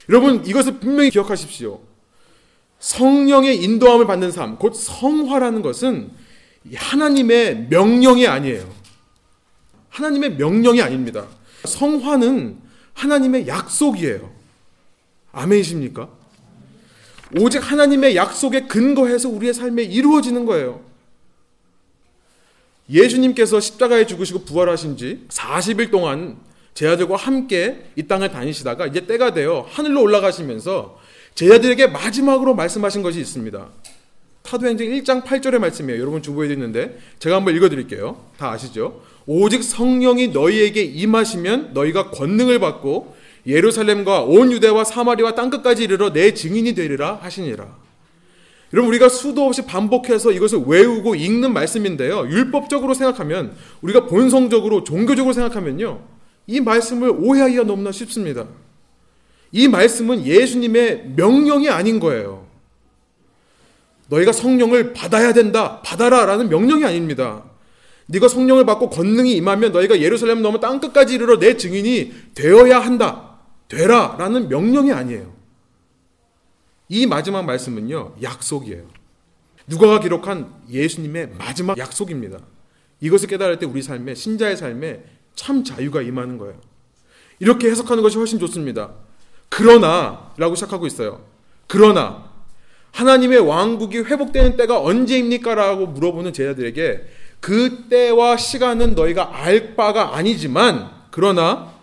여러분 0.08 0.44
이것을 0.44 0.78
분명히 0.78 1.10
기억하십시오. 1.10 1.80
성령의 2.78 3.62
인도함을 3.62 4.06
받는 4.06 4.32
삶, 4.32 4.56
곧 4.56 4.74
성화라는 4.74 5.62
것은 5.62 6.10
하나님의 6.74 7.68
명령이 7.70 8.26
아니에요. 8.26 8.68
하나님의 9.88 10.36
명령이 10.36 10.82
아닙니다. 10.82 11.26
성화는 11.64 12.61
하나님의 12.94 13.48
약속이에요. 13.48 14.30
아멘이십니까? 15.32 16.08
오직 17.38 17.58
하나님의 17.58 18.14
약속에 18.16 18.62
근거해서 18.62 19.28
우리의 19.28 19.54
삶에 19.54 19.82
이루어지는 19.82 20.44
거예요. 20.44 20.80
예수님께서 22.90 23.60
십자가에 23.60 24.06
죽으시고 24.06 24.44
부활하신 24.44 24.96
지 24.96 25.24
40일 25.28 25.90
동안 25.90 26.36
제자들과 26.74 27.16
함께 27.16 27.90
이 27.96 28.06
땅을 28.06 28.30
다니시다가 28.30 28.86
이제 28.86 29.06
때가 29.06 29.32
되어 29.32 29.66
하늘로 29.68 30.02
올라가시면서 30.02 31.00
제자들에게 31.34 31.86
마지막으로 31.88 32.54
말씀하신 32.54 33.02
것이 33.02 33.20
있습니다. 33.20 33.68
사도행전 34.44 34.86
1장 34.88 35.24
8절의 35.24 35.58
말씀이에요. 35.58 36.00
여러분 36.00 36.20
주부에 36.20 36.52
있는데 36.52 36.98
제가 37.18 37.36
한번 37.36 37.54
읽어드릴게요. 37.56 38.22
다 38.36 38.50
아시죠? 38.50 39.02
오직 39.26 39.62
성령이 39.62 40.28
너희에게 40.28 40.82
임하시면 40.82 41.70
너희가 41.74 42.10
권능을 42.10 42.58
받고 42.58 43.14
예루살렘과 43.46 44.22
온 44.22 44.52
유대와 44.52 44.84
사마리와 44.84 45.34
땅끝까지 45.34 45.84
이르러 45.84 46.12
내 46.12 46.34
증인이 46.34 46.74
되리라 46.74 47.18
하시니라. 47.22 47.82
여러분 48.72 48.88
우리가 48.88 49.08
수도 49.08 49.44
없이 49.44 49.66
반복해서 49.66 50.32
이것을 50.32 50.62
외우고 50.66 51.14
읽는 51.14 51.52
말씀인데요. 51.52 52.26
율법적으로 52.28 52.94
생각하면 52.94 53.54
우리가 53.82 54.06
본성적으로 54.06 54.84
종교적으로 54.84 55.34
생각하면요. 55.34 56.02
이 56.46 56.60
말씀을 56.60 57.10
오해하기가 57.10 57.64
너무나 57.64 57.92
쉽습니다. 57.92 58.46
이 59.52 59.68
말씀은 59.68 60.24
예수님의 60.24 61.12
명령이 61.16 61.68
아닌 61.68 62.00
거예요. 62.00 62.46
너희가 64.08 64.32
성령을 64.32 64.94
받아야 64.94 65.32
된다. 65.32 65.80
받아라 65.82 66.24
라는 66.24 66.48
명령이 66.48 66.84
아닙니다. 66.84 67.44
네가 68.12 68.28
성령을 68.28 68.66
받고 68.66 68.90
권능이 68.90 69.34
임하면 69.36 69.72
너희가 69.72 70.00
예루살렘 70.00 70.42
넘어 70.42 70.60
땅 70.60 70.80
끝까지 70.80 71.14
이르러 71.14 71.38
내 71.38 71.56
증인이 71.56 72.12
되어야 72.34 72.78
한다. 72.78 73.38
되라라는 73.68 74.50
명령이 74.50 74.92
아니에요. 74.92 75.32
이 76.90 77.06
마지막 77.06 77.46
말씀은요. 77.46 78.16
약속이에요. 78.22 78.84
누가가 79.66 79.98
기록한 79.98 80.52
예수님의 80.68 81.30
마지막 81.38 81.78
약속입니다. 81.78 82.40
이것을 83.00 83.28
깨달을 83.28 83.58
때 83.58 83.64
우리 83.64 83.80
삶에 83.80 84.14
신자의 84.14 84.58
삶에 84.58 85.02
참 85.34 85.64
자유가 85.64 86.02
임하는 86.02 86.36
거예요. 86.36 86.60
이렇게 87.38 87.70
해석하는 87.70 88.02
것이 88.02 88.18
훨씬 88.18 88.38
좋습니다. 88.38 88.92
그러나라고 89.48 90.54
시작하고 90.54 90.86
있어요. 90.86 91.24
그러나 91.66 92.30
하나님의 92.90 93.38
왕국이 93.38 94.00
회복되는 94.00 94.58
때가 94.58 94.82
언제입니까? 94.82 95.54
라고 95.54 95.86
물어보는 95.86 96.34
제자들에게 96.34 97.21
그 97.42 97.88
때와 97.88 98.36
시간은 98.36 98.94
너희가 98.94 99.36
알 99.36 99.74
바가 99.74 100.14
아니지만 100.16 100.92
그러나 101.10 101.74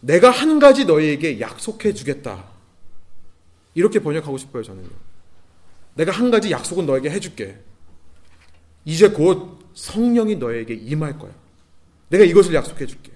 내가 0.00 0.28
한 0.28 0.58
가지 0.58 0.84
너희에게 0.84 1.38
약속해 1.38 1.94
주겠다. 1.94 2.44
이렇게 3.74 4.00
번역하고 4.00 4.36
싶어요, 4.36 4.64
저는요. 4.64 4.88
내가 5.94 6.10
한 6.10 6.32
가지 6.32 6.50
약속은 6.50 6.84
너에게 6.84 7.10
해줄게. 7.10 7.56
이제 8.84 9.08
곧 9.08 9.60
성령이 9.74 10.34
너에게 10.34 10.74
임할 10.74 11.16
거야. 11.16 11.30
내가 12.08 12.24
이것을 12.24 12.54
약속해 12.54 12.86
줄게. 12.86 13.12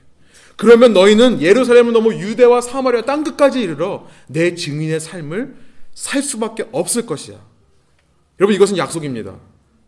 그러면 0.56 0.92
너희는 0.92 1.42
예루살렘을 1.42 1.92
넘어 1.92 2.14
유대와 2.14 2.60
사마리아 2.60 3.02
땅 3.02 3.24
끝까지 3.24 3.60
이르러 3.60 4.06
내 4.28 4.54
증인의 4.54 5.00
삶을 5.00 5.56
살 5.94 6.22
수밖에 6.22 6.68
없을 6.70 7.06
것이야. 7.06 7.44
여러분 8.38 8.54
이것은 8.54 8.76
약속입니다. 8.76 9.36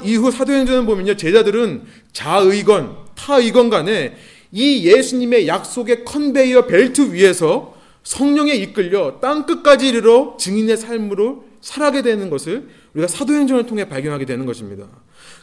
이후 0.04 0.30
사도행전을 0.30 0.86
보면요. 0.86 1.16
제자들은 1.16 1.82
자의건, 2.12 2.96
타의건 3.14 3.70
간에 3.70 4.16
이 4.52 4.84
예수님의 4.84 5.46
약속의 5.46 6.04
컨베이어 6.04 6.66
벨트 6.66 7.12
위에서 7.12 7.74
성령에 8.02 8.54
이끌려 8.54 9.20
땅 9.20 9.46
끝까지 9.46 9.88
이르러 9.88 10.36
증인의 10.38 10.76
삶으로 10.76 11.44
살아게 11.60 12.02
되는 12.02 12.30
것을 12.30 12.68
우리가 12.94 13.06
사도행전을 13.06 13.66
통해 13.66 13.88
발견하게 13.88 14.24
되는 14.24 14.46
것입니다. 14.46 14.86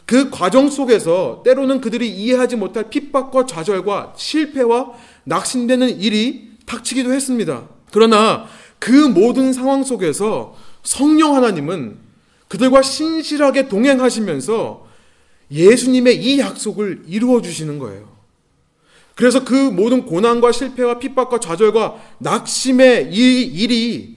그 0.04 0.30
과정 0.30 0.68
속에서 0.68 1.42
때로는 1.44 1.80
그들이 1.80 2.08
이해하지 2.08 2.56
못할 2.56 2.90
핍박과 2.90 3.46
좌절과 3.46 4.14
실패와 4.16 4.92
낙심되는 5.24 6.00
일이 6.00 6.50
닥치기도 6.66 7.12
했습니다. 7.12 7.68
그러나 7.92 8.46
그 8.78 8.90
모든 8.90 9.52
상황 9.52 9.84
속에서 9.84 10.54
성령 10.82 11.36
하나님은 11.36 12.07
그들과 12.48 12.82
신실하게 12.82 13.68
동행하시면서 13.68 14.86
예수님의 15.50 16.22
이 16.22 16.38
약속을 16.38 17.04
이루어 17.06 17.40
주시는 17.40 17.78
거예요. 17.78 18.08
그래서 19.14 19.44
그 19.44 19.54
모든 19.54 20.06
고난과 20.06 20.52
실패와 20.52 20.98
핍박과 20.98 21.40
좌절과 21.40 21.96
낙심의 22.18 23.08
이 23.12 23.42
일이 23.42 24.16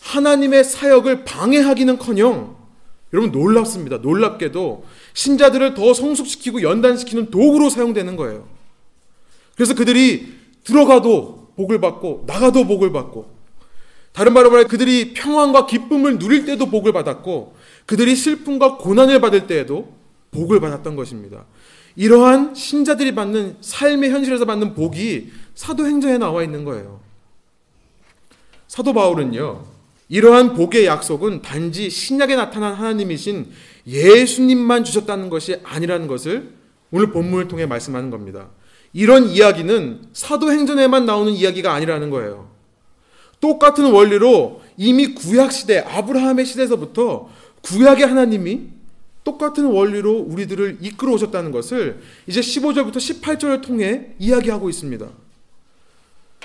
하나님의 0.00 0.64
사역을 0.64 1.24
방해하기는커녕 1.24 2.56
여러분 3.12 3.30
놀랍습니다. 3.30 3.98
놀랍게도 3.98 4.84
신자들을 5.14 5.74
더 5.74 5.94
성숙시키고 5.94 6.62
연단시키는 6.62 7.30
도구로 7.30 7.70
사용되는 7.70 8.16
거예요. 8.16 8.48
그래서 9.54 9.74
그들이 9.74 10.34
들어가도 10.64 11.52
복을 11.56 11.80
받고 11.80 12.24
나가도 12.26 12.66
복을 12.66 12.92
받고 12.92 13.30
다른 14.12 14.32
말로 14.34 14.50
말해 14.50 14.64
그들이 14.64 15.14
평안과 15.14 15.66
기쁨을 15.66 16.18
누릴 16.18 16.44
때도 16.44 16.66
복을 16.66 16.92
받았고 16.92 17.54
그들이 17.86 18.16
슬픔과 18.16 18.76
고난을 18.78 19.20
받을 19.20 19.46
때에도 19.46 19.94
복을 20.30 20.60
받았던 20.60 20.96
것입니다. 20.96 21.44
이러한 21.96 22.54
신자들이 22.54 23.14
받는 23.14 23.56
삶의 23.60 24.10
현실에서 24.10 24.44
받는 24.44 24.74
복이 24.74 25.30
사도행전에 25.54 26.18
나와 26.18 26.42
있는 26.42 26.64
거예요. 26.64 27.00
사도 28.66 28.94
바울은요. 28.94 29.66
이러한 30.08 30.54
복의 30.54 30.86
약속은 30.86 31.42
단지 31.42 31.90
신약에 31.90 32.36
나타난 32.36 32.74
하나님이신 32.74 33.50
예수님만 33.86 34.84
주셨다는 34.84 35.28
것이 35.28 35.56
아니라는 35.62 36.06
것을 36.06 36.52
오늘 36.90 37.10
본문을 37.10 37.48
통해 37.48 37.66
말씀하는 37.66 38.10
겁니다. 38.10 38.48
이런 38.92 39.26
이야기는 39.26 40.02
사도행전에만 40.12 41.06
나오는 41.06 41.32
이야기가 41.32 41.72
아니라는 41.72 42.10
거예요. 42.10 42.50
똑같은 43.40 43.90
원리로 43.90 44.62
이미 44.76 45.14
구약 45.14 45.50
시대 45.52 45.78
아브라함의 45.78 46.46
시대에서부터 46.46 47.28
구약의 47.62 48.06
하나님이 48.06 48.68
똑같은 49.24 49.66
원리로 49.66 50.12
우리들을 50.18 50.78
이끌어 50.80 51.12
오셨다는 51.12 51.52
것을 51.52 52.00
이제 52.26 52.40
15절부터 52.40 52.96
18절을 52.96 53.62
통해 53.62 54.08
이야기하고 54.18 54.68
있습니다. 54.68 55.08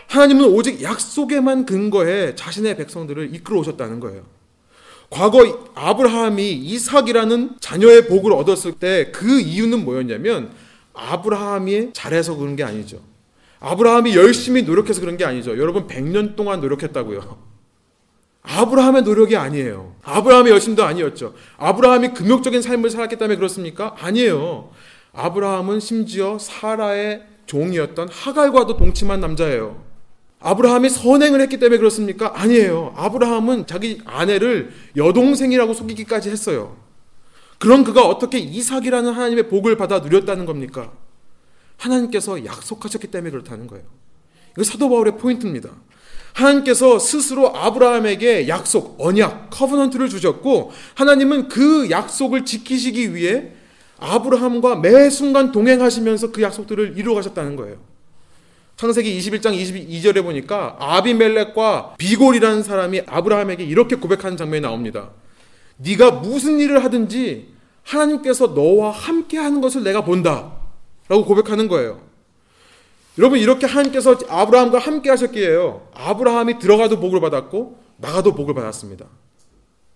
하나님은 0.08 0.45
오직 0.45 0.82
약속에만 0.82 1.65
근거해 1.65 2.36
자신의 2.36 2.77
백성들을 2.77 3.34
이끌어 3.36 3.60
오셨다는 3.60 3.99
거예요. 3.99 4.23
과거 5.10 5.71
아브라함이 5.73 6.51
이삭이라는 6.53 7.58
자녀의 7.60 8.08
복을 8.08 8.34
얻었을 8.34 8.73
때 8.73 9.12
그 9.13 9.39
이유는 9.39 9.86
뭐였냐면 9.86 10.51
아브라함이 10.93 11.91
잘해서 11.93 12.36
그런 12.36 12.56
게 12.56 12.63
아니죠. 12.63 12.99
아브라함이 13.60 14.15
열심히 14.15 14.63
노력해서 14.63 15.01
그런 15.01 15.17
게 15.17 15.25
아니죠. 15.25 15.58
여러분 15.58 15.88
100년 15.88 16.36
동안 16.36 16.62
노력했다고요. 16.62 17.46
아브라함의 18.41 19.04
노력이 19.04 19.36
아니에요. 19.36 19.95
아브라함의 20.04 20.52
열심도 20.52 20.84
아니었죠. 20.84 21.34
아브라함이 21.58 22.13
금욕적인 22.13 22.62
삶을 22.62 22.89
살았기 22.89 23.17
때문에 23.17 23.36
그렇습니까? 23.36 23.95
아니에요. 24.00 24.71
아브라함은 25.13 25.80
심지어 25.80 26.38
사라의 26.39 27.23
종이었던 27.45 28.10
하갈과도 28.10 28.78
동침한 28.78 29.19
남자예요. 29.19 29.84
아브라함이 30.39 30.89
선행을 30.89 31.41
했기 31.41 31.58
때문에 31.58 31.78
그렇습니까? 31.80 32.39
아니에요. 32.39 32.93
아브라함은 32.95 33.65
자기 33.67 34.02
아내를 34.06 34.71
여동생이라고 34.95 35.73
속이기까지 35.73 36.30
했어요. 36.30 36.78
그런 37.58 37.84
그가 37.84 38.06
어떻게 38.08 38.38
이삭이라는 38.38 39.12
하나님의 39.12 39.50
복을 39.50 39.78
받아 39.78 40.00
누렸다는 40.00 40.45
겁니까? 40.45 40.91
하나님께서 41.78 42.45
약속하셨기 42.45 43.08
때문에 43.08 43.32
그렇다는 43.32 43.65
거예요. 43.67 43.86
이거 44.52 44.63
사도 44.63 44.89
바울의 44.89 45.17
포인트입니다. 45.17 45.69
하나님께서 46.38 47.00
스스로 47.00 47.56
아브라함에게 47.56 48.47
약속, 48.47 48.95
언약, 49.00 49.50
커버넌트를 49.50 50.08
주셨고 50.08 50.71
하나님은 50.93 51.47
그 51.47 51.89
약속을 51.89 52.45
지키시기 52.45 53.15
위해 53.15 53.52
아브라함과 54.00 54.76
매 54.76 55.10
순간 55.10 55.52
동행하시면서 55.52 56.32
그 56.32 56.43
약속들을 56.43 56.93
이루어 56.97 57.15
가셨다는 57.15 57.56
거예요. 57.56 57.78
창세기 58.76 59.17
21장 59.19 59.58
22절에 59.60 60.21
보니까 60.21 60.76
아비멜렉과 60.80 61.95
비골이라는 61.97 62.62
사람이 62.62 63.02
아브라함에게 63.08 63.63
이렇게 63.63 63.95
고백하는 63.95 64.38
장면이 64.38 64.62
나옵니다. 64.62 65.10
네가 65.78 66.12
무슨 66.12 66.60
일을 66.60 66.84
하든지 66.84 67.47
하나님께서 67.82 68.47
너와 68.47 68.91
함께 68.91 69.39
하는 69.39 69.62
것을 69.62 69.84
내가 69.84 70.06
본다. 70.06 70.52
라고 71.10 71.26
고백하는 71.26 71.67
거예요. 71.67 72.07
여러분 73.17 73.39
이렇게 73.39 73.65
하나님께서 73.65 74.17
아브라함과 74.27 74.80
함께 74.80 75.10
하셨기에요. 75.10 75.89
아브라함이 75.93 76.60
들어가도 76.60 76.99
복을 76.99 77.19
받았고 77.19 77.84
나가도 77.97 78.36
복을 78.36 78.53
받았습니다. 78.53 79.08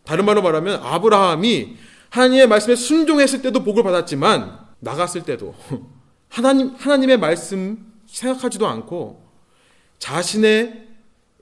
다른 0.04 0.26
말로 0.26 0.42
말하면 0.42 0.82
아브라함이 0.82 1.78
하나님의 2.10 2.48
말씀에 2.48 2.76
순종했을 2.76 3.42
때도 3.42 3.64
복을 3.64 3.84
받았지만 3.84 4.60
나갔을 4.80 5.24
때도 5.24 5.54
하나님 6.30 6.74
하나님의 6.76 7.18
말씀 7.18 7.94
생각하지도 8.08 8.68
않고 8.68 9.24
자신의 10.00 10.88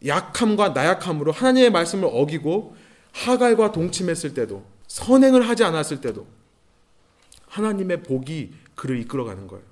약함과 0.05 0.69
나약함으로 0.69 1.31
하나님의 1.31 1.71
말씀을 1.71 2.09
어기고 2.11 2.75
하갈과 3.13 3.71
동침했을 3.71 4.33
때도 4.33 4.65
선행을 4.87 5.47
하지 5.47 5.63
않았을 5.63 6.01
때도 6.01 6.27
하나님의 7.47 8.03
복이 8.03 8.53
그를 8.75 8.99
이끌어가는 8.99 9.47
거예요. 9.47 9.63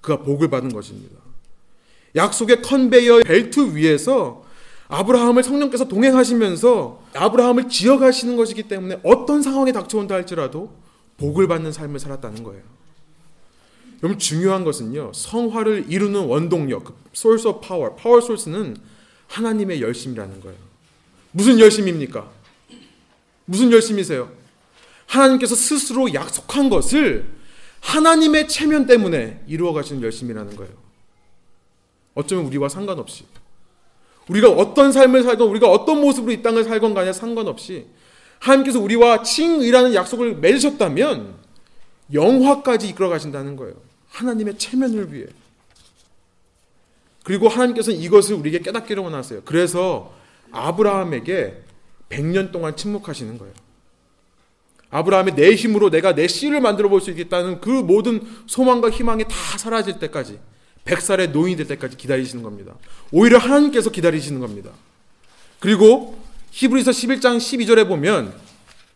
그가 0.00 0.22
복을 0.22 0.50
받은 0.50 0.70
것입니다. 0.70 1.21
약속의 2.14 2.62
컨베이어 2.62 3.20
벨트 3.20 3.74
위에서 3.74 4.44
아브라함을 4.88 5.42
성령께서 5.42 5.86
동행하시면서 5.88 7.02
아브라함을 7.14 7.68
지어가시는 7.68 8.36
것이기 8.36 8.64
때문에 8.64 9.00
어떤 9.02 9.42
상황에 9.42 9.72
닥쳐온다 9.72 10.14
할지라도 10.14 10.74
복을 11.16 11.48
받는 11.48 11.72
삶을 11.72 11.98
살았다는 11.98 12.42
거예요. 12.42 12.62
여러분 14.02 14.18
중요한 14.18 14.64
것은요. 14.64 15.12
성화를 15.14 15.86
이루는 15.88 16.26
원동력, 16.26 16.94
source 17.14 17.48
of 17.48 17.66
power, 17.66 17.94
power 17.96 18.22
source는 18.22 18.76
하나님의 19.28 19.80
열심이라는 19.80 20.40
거예요. 20.40 20.58
무슨 21.30 21.58
열심입니까? 21.58 22.28
무슨 23.46 23.72
열심이세요? 23.72 24.30
하나님께서 25.06 25.54
스스로 25.54 26.12
약속한 26.12 26.68
것을 26.68 27.26
하나님의 27.80 28.48
체면 28.48 28.86
때문에 28.86 29.42
이루어 29.46 29.72
가시는 29.72 30.02
열심이라는 30.02 30.56
거예요. 30.56 30.81
어쩌면 32.14 32.46
우리와 32.46 32.68
상관없이 32.68 33.24
우리가 34.28 34.50
어떤 34.50 34.92
삶을 34.92 35.22
살건 35.22 35.48
우리가 35.48 35.68
어떤 35.70 36.00
모습으로 36.00 36.32
이 36.32 36.42
땅을 36.42 36.64
살건 36.64 36.94
간에 36.94 37.12
상관없이 37.12 37.86
하나님께서 38.38 38.80
우리와 38.80 39.22
칭의라는 39.22 39.94
약속을 39.94 40.36
맺으셨다면 40.36 41.34
영화까지 42.12 42.88
이끌어 42.88 43.08
가신다는 43.08 43.56
거예요. 43.56 43.74
하나님의 44.08 44.58
체면을 44.58 45.12
위해. 45.12 45.26
그리고 47.24 47.48
하나님께서는 47.48 47.98
이것을 48.00 48.34
우리에게 48.36 48.60
깨닫기를 48.60 49.02
원하세요. 49.02 49.42
그래서 49.44 50.12
아브라함에게 50.50 51.62
100년 52.08 52.52
동안 52.52 52.76
침묵하시는 52.76 53.38
거예요. 53.38 53.54
아브라함의 54.90 55.34
내 55.36 55.54
힘으로 55.54 55.88
내가 55.88 56.14
내 56.14 56.26
씨를 56.28 56.60
만들어 56.60 56.88
볼 56.88 57.00
수 57.00 57.10
있겠다는 57.10 57.60
그 57.60 57.70
모든 57.70 58.20
소망과 58.46 58.90
희망이 58.90 59.24
다 59.24 59.34
사라질 59.56 59.98
때까지 59.98 60.38
100살의 60.84 61.30
노인이 61.30 61.56
될 61.56 61.66
때까지 61.68 61.96
기다리시는 61.96 62.42
겁니다. 62.42 62.74
오히려 63.10 63.38
하나님께서 63.38 63.90
기다리시는 63.90 64.40
겁니다. 64.40 64.70
그리고 65.60 66.18
히브리서 66.50 66.90
11장 66.90 67.36
12절에 67.36 67.86
보면 67.86 68.34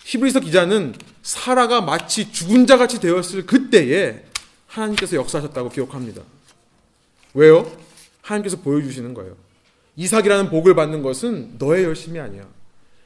히브리서 0.05 0.41
기자는 0.41 0.95
사라가 1.23 1.81
마치 1.81 2.31
죽은 2.31 2.67
자 2.67 2.77
같이 2.77 3.01
되었을 3.01 3.47
그때에 3.47 4.25
하나님께서 4.67 5.17
역사하셨다고 5.17 5.71
기억합니다. 5.71 6.23
왜요? 7.35 7.71
하나님께서 8.23 8.59
보여주시는 8.59 9.15
거예요. 9.15 9.37
이삭이라는 9.97 10.51
복을 10.51 10.75
받는 10.75 11.03
것은 11.03 11.57
너의 11.59 11.85
열심이 11.85 12.21
아니야. 12.21 12.47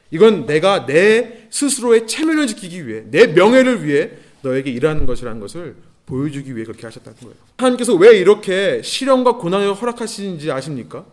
이건 0.09 0.45
내가 0.45 0.85
내 0.85 1.47
스스로의 1.49 2.05
체면을 2.05 2.47
지키기 2.47 2.85
위해, 2.87 3.03
내 3.09 3.27
명예를 3.27 3.85
위해 3.85 4.11
너에게 4.41 4.71
일하는 4.71 5.05
것이라는 5.05 5.39
것을 5.39 5.75
보여주기 6.11 6.53
위해 6.53 6.65
그렇게 6.65 6.85
하셨다는 6.85 7.17
거예요. 7.21 7.35
하나님께서 7.57 7.95
왜 7.95 8.17
이렇게 8.17 8.81
시련과 8.83 9.37
고난을 9.37 9.73
허락하시는지 9.73 10.51
아십니까? 10.51 11.05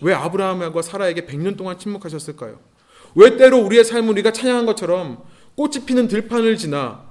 왜 0.00 0.14
아브라함과 0.14 0.80
사라에게 0.80 1.26
100년 1.26 1.56
동안 1.56 1.76
침묵하셨을까요? 1.76 2.60
왜 3.16 3.36
때로 3.36 3.58
우리의 3.58 3.84
삶을 3.84 4.10
우리가 4.10 4.32
찬양한 4.32 4.64
것처럼 4.64 5.18
꽃이 5.56 5.86
피는 5.86 6.06
들판을 6.06 6.56
지나 6.56 7.02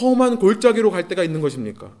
험한 0.00 0.38
골짜기로 0.38 0.90
갈 0.90 1.08
때가 1.08 1.22
있는 1.24 1.42
것입니까? 1.42 1.92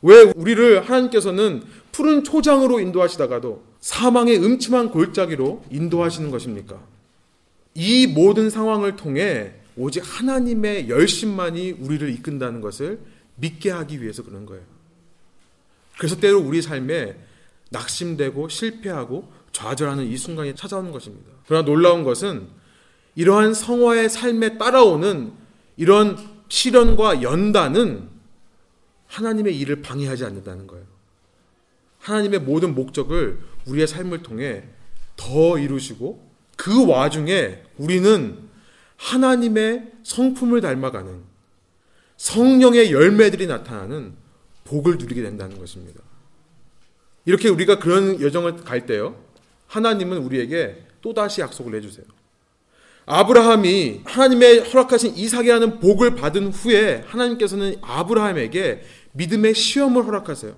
왜 0.00 0.32
우리를 0.34 0.88
하나님께서는 0.88 1.62
푸른 1.92 2.24
초장으로 2.24 2.80
인도하시다가도 2.80 3.62
사망의 3.80 4.42
음침한 4.42 4.90
골짜기로 4.90 5.64
인도하시는 5.70 6.30
것입니까? 6.30 6.80
이 7.74 8.06
모든 8.06 8.48
상황을 8.48 8.96
통해 8.96 9.52
오직 9.76 10.02
하나님의 10.02 10.88
열심만이 10.88 11.72
우리를 11.72 12.08
이끈다는 12.08 12.62
것을 12.62 13.00
믿게 13.36 13.70
하기 13.70 14.02
위해서 14.02 14.22
그런 14.22 14.46
거예요. 14.46 14.62
그래서 15.98 16.16
때로 16.16 16.40
우리 16.40 16.62
삶에 16.62 17.16
낙심되고 17.70 18.48
실패하고 18.48 19.32
좌절하는 19.52 20.04
이 20.06 20.16
순간이 20.16 20.54
찾아오는 20.54 20.92
것입니다. 20.92 21.30
그러나 21.46 21.64
놀라운 21.64 22.04
것은 22.04 22.48
이러한 23.14 23.54
성화의 23.54 24.08
삶에 24.08 24.58
따라오는 24.58 25.32
이런 25.76 26.16
시련과 26.48 27.22
연단은 27.22 28.08
하나님의 29.06 29.56
일을 29.58 29.82
방해하지 29.82 30.24
않는다는 30.24 30.66
거예요. 30.66 30.84
하나님의 32.00 32.40
모든 32.40 32.74
목적을 32.74 33.40
우리의 33.66 33.86
삶을 33.86 34.22
통해 34.22 34.64
더 35.16 35.58
이루시고 35.58 36.28
그 36.56 36.86
와중에 36.86 37.62
우리는 37.78 38.38
하나님의 38.96 39.92
성품을 40.02 40.60
닮아가는 40.60 41.22
성령의 42.24 42.90
열매들이 42.90 43.46
나타나는 43.46 44.14
복을 44.64 44.96
누리게 44.96 45.20
된다는 45.20 45.58
것입니다. 45.58 46.00
이렇게 47.26 47.50
우리가 47.50 47.78
그런 47.78 48.18
여정을 48.18 48.64
갈 48.64 48.86
때요. 48.86 49.16
하나님은 49.66 50.16
우리에게 50.18 50.84
또다시 51.02 51.42
약속을 51.42 51.74
해주세요. 51.74 52.06
아브라함이 53.04 54.00
하나님의 54.04 54.60
허락하신 54.60 55.16
이삭이라는 55.16 55.80
복을 55.80 56.14
받은 56.14 56.48
후에 56.48 57.04
하나님께서는 57.06 57.76
아브라함에게 57.82 58.82
믿음의 59.12 59.54
시험을 59.54 60.06
허락하세요. 60.06 60.56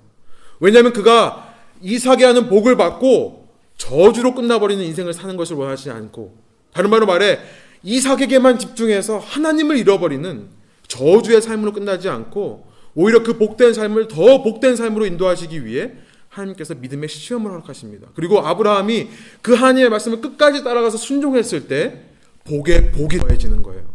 왜냐하면 0.61 0.93
그가 0.93 1.53
이삭이라는 1.83 2.49
복을 2.49 2.77
받고 2.77 3.49
저주로 3.77 4.37
끝나버리는 4.37 4.85
인생을 4.85 5.13
사는 5.13 5.37
것을 5.37 5.57
원하지 5.57 5.91
않고 5.91 6.39
다른 6.73 6.91
말로 6.91 7.07
말해 7.07 7.41
이삭에게만 7.83 8.61
집중해서 8.61 9.19
하나님을 9.19 9.77
잃어버리는 9.79 10.56
저주의 10.89 11.41
삶으로 11.41 11.73
끝나지 11.73 12.09
않고 12.09 12.67
오히려 12.95 13.23
그 13.23 13.37
복된 13.37 13.75
삶을 13.75 14.09
더 14.09 14.43
복된 14.43 14.77
삶으로 14.77 15.07
인도하시기 15.07 15.65
위해 15.65 15.93
하나님께서 16.29 16.75
믿음의 16.75 17.09
시험을 17.09 17.51
허락하십니다. 17.51 18.09
그리고 18.15 18.41
아브라함이 18.41 19.09
그 19.43 19.55
하나님의 19.55 19.91
말씀을 19.91 20.21
끝까지 20.21 20.65
따라가서 20.65 20.99
순종했을 20.99 21.69
때 21.69 22.03
복에 22.45 22.93
복이 22.93 23.19
더해지는 23.19 23.63
거예요. 23.63 23.95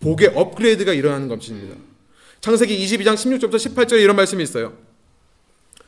복의 0.00 0.32
업그레이드가 0.34 0.92
일어나는 0.92 1.28
것입니다. 1.28 1.76
창세기 2.40 2.78
22장 2.84 3.14
16절부터 3.14 3.54
18절에 3.54 4.00
이런 4.00 4.16
말씀이 4.16 4.42
있어요. 4.42 4.72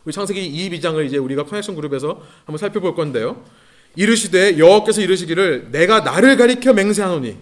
우리 0.04 0.12
창세기 0.12 0.70
22장을 0.70 1.04
이제 1.06 1.16
우리가 1.16 1.44
커넥션 1.44 1.74
그룹에서 1.76 2.20
한번 2.44 2.58
살펴볼 2.58 2.94
건데요. 2.94 3.44
이르시되 3.94 4.58
여호와께서 4.58 5.00
이르시기를 5.00 5.68
내가 5.70 6.00
나를 6.00 6.36
가리켜 6.36 6.72
맹세하노니 6.72 7.36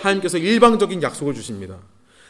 하나님께서 0.00 0.38
일방적인 0.38 1.02
약속을 1.02 1.34
주십니다. 1.34 1.78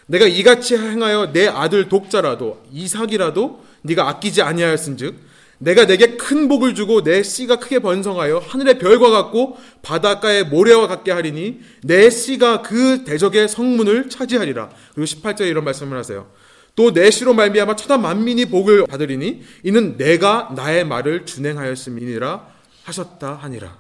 내가 0.07 0.27
이같이 0.27 0.77
행하여 0.77 1.33
내 1.33 1.47
아들 1.47 1.88
독자라도 1.88 2.62
이삭이라도 2.73 3.65
네가 3.83 4.09
아끼지 4.09 4.43
아니하였은즉 4.43 5.33
내가 5.59 5.87
내게 5.87 6.17
큰 6.17 6.49
복을 6.49 6.75
주고 6.75 7.05
내 7.05 7.23
씨가 7.23 7.61
크게 7.61 7.79
번성하여 7.79 8.38
하늘의 8.38 8.79
별과 8.81 9.11
같고 9.11 9.57
바닷가의 9.83 10.47
모래와 10.47 10.88
같게 10.88 11.12
하리니 11.12 11.61
내 11.85 12.11
씨가 12.11 12.62
그 12.62 13.05
대적의 13.05 13.49
성문을 13.49 14.11
차지하리라. 14.11 14.71
그리고 14.95 15.05
18절에 15.07 15.49
이런 15.49 15.62
말씀을 15.65 15.97
하세요. 15.97 16.27
또 16.75 16.93
내 16.93 17.11
씨로 17.11 17.35
말미암아 17.35 17.77
천하 17.77 17.97
만민이 17.99 18.47
복을 18.47 18.87
받으리니 18.87 19.43
이는 19.62 19.97
내가 19.97 20.53
나의 20.57 20.85
말을 20.85 21.27
준행하였음이니라 21.27 22.47
하셨다 22.85 23.35
하니라. 23.35 23.77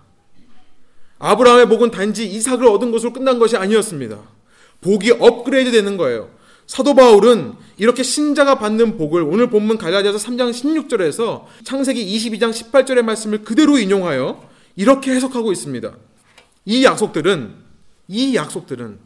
아브라함의 1.18 1.68
복은 1.68 1.90
단지 1.90 2.26
이삭을 2.26 2.66
얻은 2.66 2.92
것으로 2.92 3.12
끝난 3.12 3.40
것이 3.40 3.56
아니었습니다. 3.56 4.18
복이 4.82 5.12
업그레이드 5.18 5.72
되는 5.72 5.96
거예요. 5.96 6.30
사도 6.66 6.94
바울은 6.94 7.54
이렇게 7.78 8.02
신자가 8.02 8.58
받는 8.58 8.96
복을 8.96 9.22
오늘 9.22 9.50
본문 9.50 9.78
갈라디아서 9.78 10.18
3장 10.18 10.50
16절에서 10.50 11.44
창세기 11.64 12.04
22장 12.16 12.50
18절의 12.50 13.02
말씀을 13.02 13.42
그대로 13.42 13.78
인용하여 13.78 14.48
이렇게 14.76 15.12
해석하고 15.12 15.52
있습니다. 15.52 15.92
이 16.64 16.84
약속들은 16.84 17.54
이 18.08 18.34
약속들은 18.34 18.98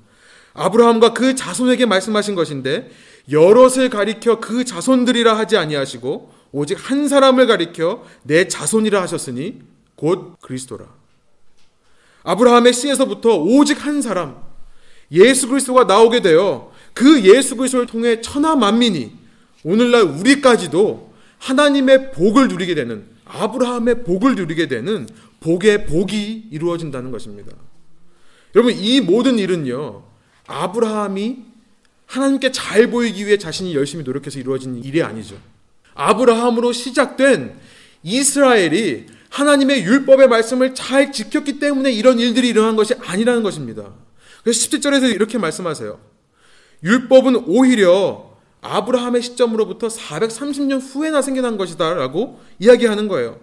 아브라함과 0.55 1.13
그 1.13 1.35
자손에게 1.35 1.87
말씀하신 1.87 2.35
것인데 2.35 2.91
여럿을 3.31 3.91
가리켜 3.91 4.41
그 4.41 4.65
자손들이라 4.65 5.37
하지 5.37 5.57
아니하시고 5.57 6.33
오직 6.53 6.79
한 6.91 7.09
사람을 7.09 7.47
가리켜 7.47 8.05
내 8.23 8.49
자손이라 8.49 9.03
하셨으니 9.03 9.61
곧 9.97 10.37
그리스도라. 10.41 10.87
아브라함의 12.23 12.73
씨에서부터 12.73 13.37
오직 13.37 13.85
한 13.85 14.01
사람 14.01 14.46
예수 15.13 15.49
그리스도가 15.49 15.85
나오게 15.85 16.21
되어 16.21 16.73
그 16.93 17.23
예수 17.23 17.57
그리스도를 17.57 17.87
통해 17.87 18.21
천하 18.21 18.57
만민이 18.57 19.13
오늘날 19.65 20.03
우리까지도 20.03 21.13
하나님의 21.39 22.13
복을 22.13 22.49
누리게 22.49 22.75
되는 22.75 23.05
아브라함의 23.25 24.05
복을 24.05 24.35
누리게 24.35 24.69
되는 24.69 25.09
복의 25.41 25.87
복이 25.87 26.49
이루어진다는 26.51 27.11
것입니다. 27.11 27.53
여러분 28.55 28.75
이 28.75 29.01
모든 29.01 29.39
일은요 29.39 30.03
아브라함이 30.47 31.39
하나님께 32.07 32.53
잘 32.53 32.89
보이기 32.89 33.27
위해 33.27 33.37
자신이 33.37 33.75
열심히 33.75 34.05
노력해서 34.05 34.39
이루어진 34.39 34.83
일이 34.83 35.03
아니죠. 35.03 35.37
아브라함으로 35.95 36.73
시작된 36.73 37.59
이스라엘이 38.03 39.07
하나님의 39.31 39.83
율법의 39.85 40.29
말씀을 40.29 40.75
잘 40.75 41.13
지켰기 41.13 41.59
때문에 41.59 41.93
이런 41.93 42.19
일들이 42.19 42.49
일어난 42.49 42.77
것이 42.77 42.95
아니라는 42.95 43.43
것입니다. 43.43 43.93
그래서 44.47 44.61
17절에서 44.69 45.13
이렇게 45.13 45.39
말씀하세요. 45.39 45.99
율법은 46.85 47.47
오히려 47.49 48.31
아브라함의 48.61 49.21
시점으로부터 49.21 49.89
430년 49.89 50.81
후에나 50.81 51.21
생겨난 51.21 51.57
것이다 51.57 51.95
라고 51.95 52.39
이야기하는 52.61 53.09
거예요. 53.09 53.41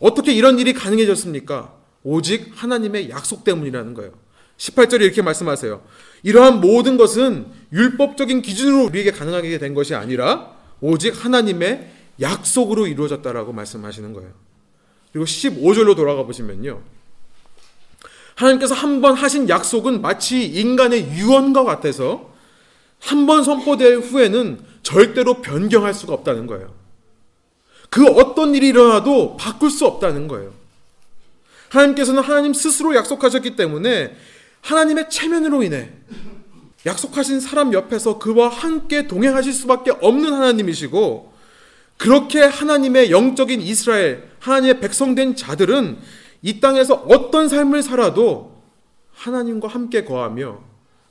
어떻게 0.00 0.32
이런 0.32 0.58
일이 0.58 0.72
가능해졌습니까? 0.72 1.72
오직 2.02 2.50
하나님의 2.56 3.08
약속 3.08 3.44
때문이라는 3.44 3.94
거예요. 3.94 4.14
18절에 4.56 5.02
이렇게 5.02 5.22
말씀하세요. 5.22 5.80
이러한 6.24 6.60
모든 6.60 6.96
것은 6.96 7.46
율법적인 7.72 8.42
기준으로 8.42 8.86
우리에게 8.86 9.12
가능하게 9.12 9.58
된 9.58 9.74
것이 9.74 9.94
아니라 9.94 10.56
오직 10.80 11.24
하나님의 11.24 11.88
약속으로 12.20 12.88
이루어졌다라고 12.88 13.52
말씀하시는 13.52 14.12
거예요. 14.12 14.32
그리고 15.12 15.24
15절로 15.24 15.94
돌아가 15.94 16.24
보시면요. 16.24 16.82
하나님께서 18.34 18.74
한 18.74 19.00
번 19.00 19.14
하신 19.14 19.48
약속은 19.48 20.00
마치 20.00 20.44
인간의 20.46 21.12
유언과 21.12 21.64
같아서 21.64 22.30
한 23.00 23.26
번 23.26 23.42
선포될 23.44 23.98
후에는 23.98 24.60
절대로 24.82 25.42
변경할 25.42 25.92
수가 25.92 26.12
없다는 26.14 26.46
거예요. 26.46 26.72
그 27.90 28.06
어떤 28.06 28.54
일이 28.54 28.68
일어나도 28.68 29.36
바꿀 29.36 29.70
수 29.70 29.86
없다는 29.86 30.28
거예요. 30.28 30.52
하나님께서는 31.68 32.22
하나님 32.22 32.54
스스로 32.54 32.94
약속하셨기 32.94 33.56
때문에 33.56 34.16
하나님의 34.60 35.10
체면으로 35.10 35.62
인해 35.62 35.90
약속하신 36.86 37.40
사람 37.40 37.72
옆에서 37.72 38.18
그와 38.18 38.48
함께 38.48 39.06
동행하실 39.06 39.52
수밖에 39.52 39.92
없는 40.00 40.32
하나님이시고 40.32 41.32
그렇게 41.96 42.40
하나님의 42.40 43.10
영적인 43.10 43.60
이스라엘, 43.60 44.28
하나님의 44.40 44.80
백성된 44.80 45.36
자들은 45.36 45.98
이 46.42 46.60
땅에서 46.60 46.94
어떤 47.08 47.48
삶을 47.48 47.82
살아도 47.82 48.60
하나님과 49.12 49.68
함께 49.68 50.04
거하며 50.04 50.60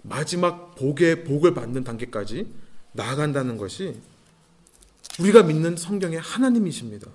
마지막 0.04 0.76
복의 0.76 1.24
복을 1.24 1.54
받는 1.54 1.84
단계까지 1.84 2.48
나아간다는 2.94 3.58
것이 3.58 3.96
우리가 5.20 5.44
믿는 5.44 5.78
성경의 5.78 6.20
하나님이십니다. 6.20 7.08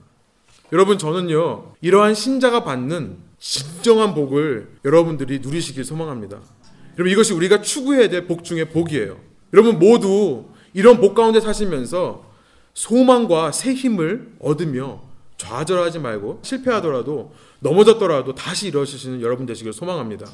여러분, 0.72 0.98
저는요, 0.98 1.74
이러한 1.81 2.14
신자가 2.14 2.64
받는 2.64 3.18
진정한 3.38 4.14
복을 4.14 4.68
여러분들이 4.85 5.40
누리시길 5.40 5.85
소망합니다. 5.85 6.40
여러분 6.98 7.12
이것이 7.12 7.35
우리가 7.35 7.61
추구해야 7.61 8.09
될 8.09 8.26
복 8.26 8.42
중의 8.42 8.70
복이에요. 8.70 9.18
여러분 9.52 9.79
모두 9.79 10.46
이런 10.72 10.98
복 11.00 11.14
가운데 11.14 11.40
사시면서 11.40 12.24
소망과 12.72 13.52
새 13.52 13.74
힘을 13.74 14.33
얻으며 14.40 15.02
좌절하지 15.37 15.98
말고 15.98 16.40
실패하더라도 16.42 17.33
넘어졌더라도 17.66 18.35
다시 18.35 18.68
일어서시는 18.68 19.20
여러분 19.20 19.44
되시길 19.44 19.72
소망합니다. 19.72 20.26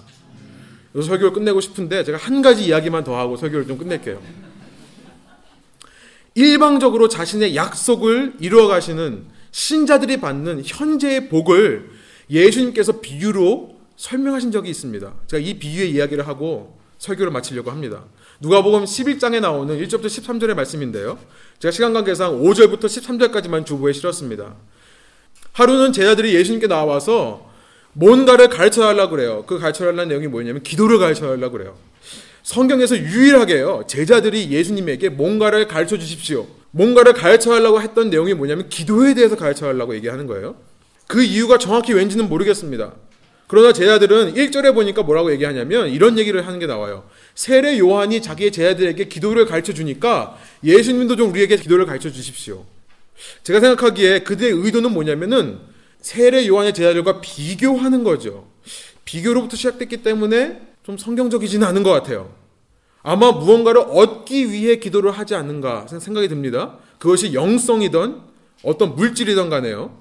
그래서 0.92 1.08
설교를 1.08 1.32
끝내고 1.32 1.60
싶은데 1.60 2.04
제가 2.04 2.18
한 2.18 2.42
가지 2.42 2.66
이야기만 2.66 3.04
더 3.04 3.18
하고 3.18 3.36
설교를 3.36 3.66
좀 3.66 3.78
끝낼게요. 3.78 4.20
일방적으로 6.34 7.08
자신의 7.08 7.56
약속을 7.56 8.34
이루어 8.40 8.66
가시는 8.66 9.24
신자들이 9.50 10.20
받는 10.20 10.62
현재의 10.64 11.28
복을 11.28 11.90
예수님께서 12.30 13.00
비유로 13.00 13.76
설명하신 13.96 14.52
적이 14.52 14.70
있습니다. 14.70 15.12
제가 15.26 15.42
이 15.42 15.58
비유의 15.58 15.90
이야기를 15.92 16.26
하고 16.26 16.78
설교를 16.98 17.32
마치려고 17.32 17.70
합니다. 17.70 18.04
누가복음 18.40 18.84
11장에 18.84 19.40
나오는 19.40 19.78
1절부터 19.78 20.06
13절의 20.06 20.54
말씀인데요. 20.54 21.18
제가 21.58 21.72
시간 21.72 21.92
관계상 21.92 22.42
5절부터 22.42 22.84
13절까지만 22.84 23.66
주보에 23.66 23.92
실었습니다. 23.92 24.56
하루는 25.52 25.92
제자들이 25.92 26.34
예수님께 26.34 26.66
나와서 26.66 27.50
뭔가를 27.92 28.48
가르쳐 28.48 28.82
달라고 28.82 29.10
그래요. 29.10 29.44
그 29.46 29.58
가르쳐 29.58 29.84
달라는 29.84 30.08
내용이 30.08 30.26
뭐냐면 30.26 30.62
기도를 30.62 30.98
가르쳐 30.98 31.26
달라고 31.26 31.52
그래요. 31.52 31.76
성경에서 32.42 32.96
유일하게요. 32.96 33.84
제자들이 33.86 34.50
예수님에게 34.50 35.10
뭔가를 35.10 35.68
가르쳐 35.68 35.98
주십시오. 35.98 36.46
뭔가를 36.70 37.12
가르쳐 37.12 37.50
달라고 37.50 37.80
했던 37.82 38.10
내용이 38.10 38.34
뭐냐면 38.34 38.68
기도에 38.68 39.14
대해서 39.14 39.36
가르쳐 39.36 39.66
달라고 39.66 39.94
얘기하는 39.94 40.26
거예요. 40.26 40.56
그 41.06 41.22
이유가 41.22 41.58
정확히 41.58 41.92
왠지는 41.92 42.28
모르겠습니다. 42.28 42.94
그러나 43.46 43.74
제자들은 43.74 44.32
1절에 44.32 44.72
보니까 44.72 45.02
뭐라고 45.02 45.30
얘기하냐면 45.32 45.90
이런 45.90 46.18
얘기를 46.18 46.46
하는 46.46 46.58
게 46.58 46.66
나와요. 46.66 47.04
세례 47.34 47.78
요한이 47.78 48.22
자기의 48.22 48.50
제자들에게 48.50 49.08
기도를 49.08 49.44
가르쳐 49.44 49.74
주니까 49.74 50.38
예수님도 50.64 51.16
좀 51.16 51.30
우리에게 51.30 51.56
기도를 51.56 51.84
가르쳐 51.84 52.10
주십시오. 52.10 52.64
제가 53.42 53.60
생각하기에 53.60 54.20
그들의 54.20 54.52
의도는 54.52 54.92
뭐냐면은 54.92 55.60
세례 56.00 56.46
요한의 56.46 56.74
제자들과 56.74 57.20
비교하는 57.20 58.04
거죠. 58.04 58.48
비교로부터 59.04 59.56
시작됐기 59.56 60.02
때문에 60.02 60.60
좀 60.82 60.98
성경적이지는 60.98 61.66
않은 61.66 61.82
것 61.82 61.90
같아요. 61.90 62.34
아마 63.02 63.32
무언가를 63.32 63.82
얻기 63.88 64.50
위해 64.50 64.76
기도를 64.76 65.10
하지 65.10 65.34
않는가 65.34 65.86
생각이 65.88 66.28
듭니다. 66.28 66.78
그것이 66.98 67.34
영성이던 67.34 68.22
어떤 68.62 68.94
물질이던 68.94 69.50
간에요. 69.50 69.96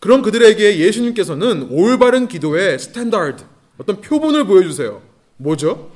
그런 0.00 0.22
그들에게 0.22 0.78
예수님께서는 0.78 1.68
올바른 1.70 2.28
기도의 2.28 2.78
standard, 2.78 3.44
어떤 3.78 4.00
표본을 4.00 4.44
보여주세요. 4.44 5.02
뭐죠? 5.38 5.90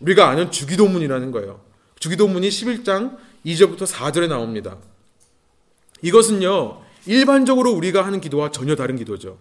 우리가 0.00 0.28
아는 0.28 0.50
주기도문이라는 0.50 1.30
거예요. 1.30 1.60
주기도문이 1.98 2.48
11장 2.48 3.16
2절부터 3.44 3.86
4절에 3.86 4.28
나옵니다. 4.28 4.78
이것은요, 6.02 6.82
일반적으로 7.06 7.72
우리가 7.72 8.04
하는 8.04 8.20
기도와 8.20 8.50
전혀 8.50 8.76
다른 8.76 8.96
기도죠. 8.96 9.38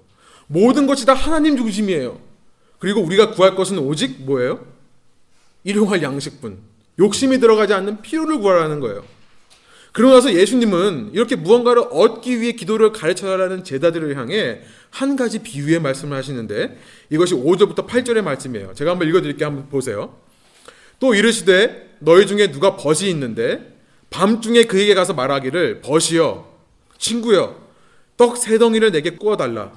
모든 0.48 0.88
것이 0.88 1.06
다 1.06 1.14
하나님 1.14 1.58
중심이에요. 1.58 2.20
그리고 2.80 3.02
우리가 3.02 3.32
구할 3.32 3.56
것은 3.56 3.78
오직 3.78 4.24
뭐예요? 4.26 4.66
일용할 5.64 6.02
양식뿐. 6.02 6.58
욕심이 7.00 7.40
들어가지 7.40 7.74
않는 7.74 8.02
필요를 8.02 8.40
구하라는 8.40 8.80
거예요. 8.80 9.04
그러고 9.92 10.14
나서 10.14 10.34
예수님은 10.34 11.12
이렇게 11.14 11.36
무언가를 11.36 11.84
얻기 11.92 12.40
위해 12.40 12.54
기도를 12.54 12.94
가르쳐라는 12.94 13.64
제자들을 13.64 14.16
향해 14.16 14.62
한 14.90 15.16
가지 15.16 15.44
비유의 15.44 15.82
말씀을 15.82 16.16
하시는데 16.18 16.78
이것이 17.10 17.34
5절부터 17.36 17.88
8절의 17.88 18.22
말씀이에요. 18.22 18.74
제가 18.74 18.92
한번 18.92 19.10
읽어드릴게요. 19.10 19.48
한번 19.48 19.70
보세요. 19.70 20.16
또 21.00 21.14
이르시되 21.14 21.98
너희 22.00 22.26
중에 22.26 22.52
누가 22.52 22.78
벗이 22.78 23.10
있는데 23.10 23.78
밤중에 24.12 24.64
그에게 24.64 24.94
가서 24.94 25.14
말하기를 25.14 25.82
벗이여 25.82 26.51
친구여 27.02 27.56
떡 28.16 28.38
세 28.38 28.58
덩이를 28.58 28.92
내게 28.92 29.12
구워달라. 29.12 29.72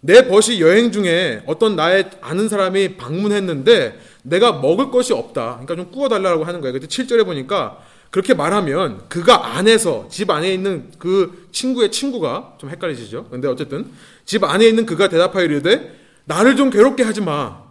내 0.00 0.28
벗이 0.28 0.60
여행 0.60 0.92
중에 0.92 1.42
어떤 1.46 1.74
나의 1.74 2.10
아는 2.20 2.48
사람이 2.48 2.96
방문했는데 2.96 3.98
내가 4.22 4.52
먹을 4.52 4.90
것이 4.90 5.12
없다. 5.12 5.60
그러니까 5.64 5.74
좀 5.74 5.90
구워달라고 5.90 6.44
하는 6.44 6.60
거예요. 6.60 6.74
그때 6.74 6.86
7절에 6.86 7.24
보니까 7.24 7.78
그렇게 8.10 8.34
말하면 8.34 9.08
그가 9.08 9.56
안에서 9.56 10.06
집 10.10 10.30
안에 10.30 10.52
있는 10.52 10.90
그 10.98 11.48
친구의 11.50 11.90
친구가 11.90 12.56
좀 12.58 12.70
헷갈리시죠? 12.70 13.28
근데 13.30 13.48
어쨌든 13.48 13.86
집 14.24 14.44
안에 14.44 14.66
있는 14.66 14.86
그가 14.86 15.08
대답하여 15.08 15.44
이르되 15.44 15.98
나를 16.26 16.56
좀 16.56 16.70
괴롭게 16.70 17.02
하지 17.02 17.20
마. 17.22 17.62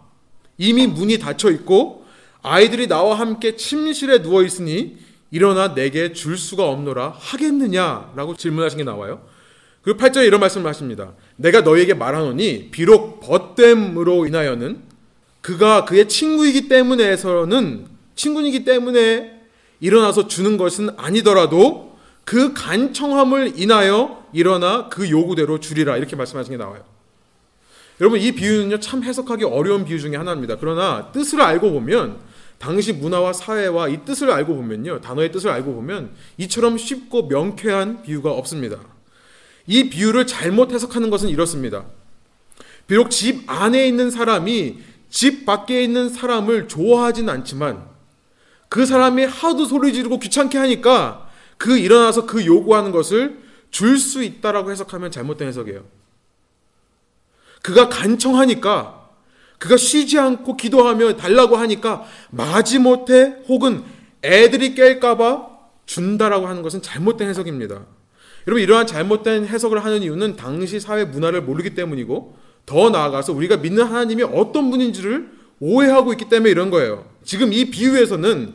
이미 0.58 0.86
문이 0.86 1.18
닫혀 1.18 1.50
있고 1.50 2.04
아이들이 2.42 2.88
나와 2.88 3.18
함께 3.18 3.56
침실에 3.56 4.22
누워 4.22 4.42
있으니 4.42 4.98
일어나 5.30 5.74
내게 5.74 6.12
줄 6.12 6.38
수가 6.38 6.68
없노라 6.68 7.14
하겠느냐라고 7.16 8.36
질문하신 8.36 8.78
게 8.78 8.84
나와요. 8.84 9.22
그 9.82 9.96
8절에 9.96 10.26
이런 10.26 10.40
말씀을 10.40 10.68
하십니다. 10.68 11.12
내가 11.36 11.60
너에게 11.60 11.94
말하노니 11.94 12.70
비록 12.70 13.20
벗됨으로 13.20 14.26
인하여는 14.26 14.82
그가 15.40 15.84
그의 15.84 16.08
친구이기 16.08 16.68
때문에서는 16.68 17.86
친구이기 18.14 18.64
때문에 18.64 19.38
일어나서 19.80 20.26
주는 20.26 20.56
것은 20.56 20.90
아니더라도 20.96 21.96
그 22.24 22.52
간청함을 22.52 23.54
인하여 23.56 24.26
일어나 24.32 24.88
그 24.88 25.08
요구대로 25.08 25.60
주리라 25.60 25.96
이렇게 25.96 26.16
말씀하신 26.16 26.52
게 26.52 26.56
나와요. 26.58 26.84
여러분 28.00 28.20
이 28.20 28.32
비유는요 28.32 28.80
참 28.80 29.02
해석하기 29.02 29.44
어려운 29.44 29.84
비유 29.84 29.98
중에 29.98 30.16
하나입니다. 30.16 30.56
그러나 30.60 31.10
뜻을 31.12 31.40
알고 31.40 31.72
보면 31.72 32.18
당시 32.58 32.92
문화와 32.92 33.32
사회와 33.32 33.88
이 33.88 34.04
뜻을 34.04 34.30
알고 34.30 34.56
보면요 34.56 35.00
단어의 35.00 35.30
뜻을 35.32 35.50
알고 35.50 35.74
보면 35.74 36.10
이처럼 36.38 36.76
쉽고 36.76 37.28
명쾌한 37.28 38.02
비유가 38.02 38.32
없습니다. 38.32 38.78
이 39.66 39.90
비유를 39.90 40.26
잘못 40.26 40.72
해석하는 40.72 41.10
것은 41.10 41.28
이렇습니다. 41.28 41.84
비록 42.86 43.10
집 43.10 43.48
안에 43.48 43.86
있는 43.86 44.10
사람이 44.10 44.78
집 45.10 45.46
밖에 45.46 45.82
있는 45.82 46.08
사람을 46.08 46.68
좋아하진 46.68 47.28
않지만 47.28 47.86
그 48.68 48.86
사람이 48.86 49.24
하도 49.24 49.64
소리 49.64 49.92
지르고 49.92 50.18
귀찮게 50.18 50.58
하니까 50.58 51.30
그 51.58 51.78
일어나서 51.78 52.26
그 52.26 52.44
요구하는 52.44 52.92
것을 52.92 53.38
줄 53.70 53.98
수 53.98 54.22
있다라고 54.22 54.70
해석하면 54.70 55.10
잘못된 55.10 55.48
해석이에요. 55.48 55.84
그가 57.62 57.88
간청하니까 57.88 58.97
그가 59.58 59.76
쉬지 59.76 60.18
않고 60.18 60.56
기도하며 60.56 61.16
달라고 61.16 61.56
하니까 61.56 62.04
마지못해 62.30 63.36
혹은 63.48 63.82
애들이 64.22 64.74
깰까봐 64.74 65.48
준다라고 65.86 66.46
하는 66.46 66.62
것은 66.62 66.82
잘못된 66.82 67.28
해석입니다. 67.28 67.86
여러분 68.46 68.62
이러한 68.62 68.86
잘못된 68.86 69.46
해석을 69.46 69.84
하는 69.84 70.02
이유는 70.02 70.36
당시 70.36 70.80
사회 70.80 71.04
문화를 71.04 71.42
모르기 71.42 71.74
때문이고 71.74 72.36
더 72.66 72.90
나아가서 72.90 73.32
우리가 73.32 73.56
믿는 73.58 73.84
하나님이 73.84 74.22
어떤 74.22 74.70
분인지를 74.70 75.28
오해하고 75.60 76.12
있기 76.12 76.28
때문에 76.28 76.50
이런 76.50 76.70
거예요. 76.70 77.04
지금 77.24 77.52
이 77.52 77.66
비유에서는 77.70 78.54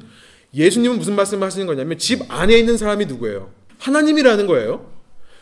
예수님은 0.53 0.97
무슨 0.97 1.15
말씀을 1.15 1.45
하시는 1.45 1.65
거냐면 1.67 1.97
집 1.97 2.21
안에 2.29 2.57
있는 2.57 2.77
사람이 2.77 3.07
누구예요? 3.07 3.51
하나님이라는 3.79 4.47
거예요. 4.47 4.91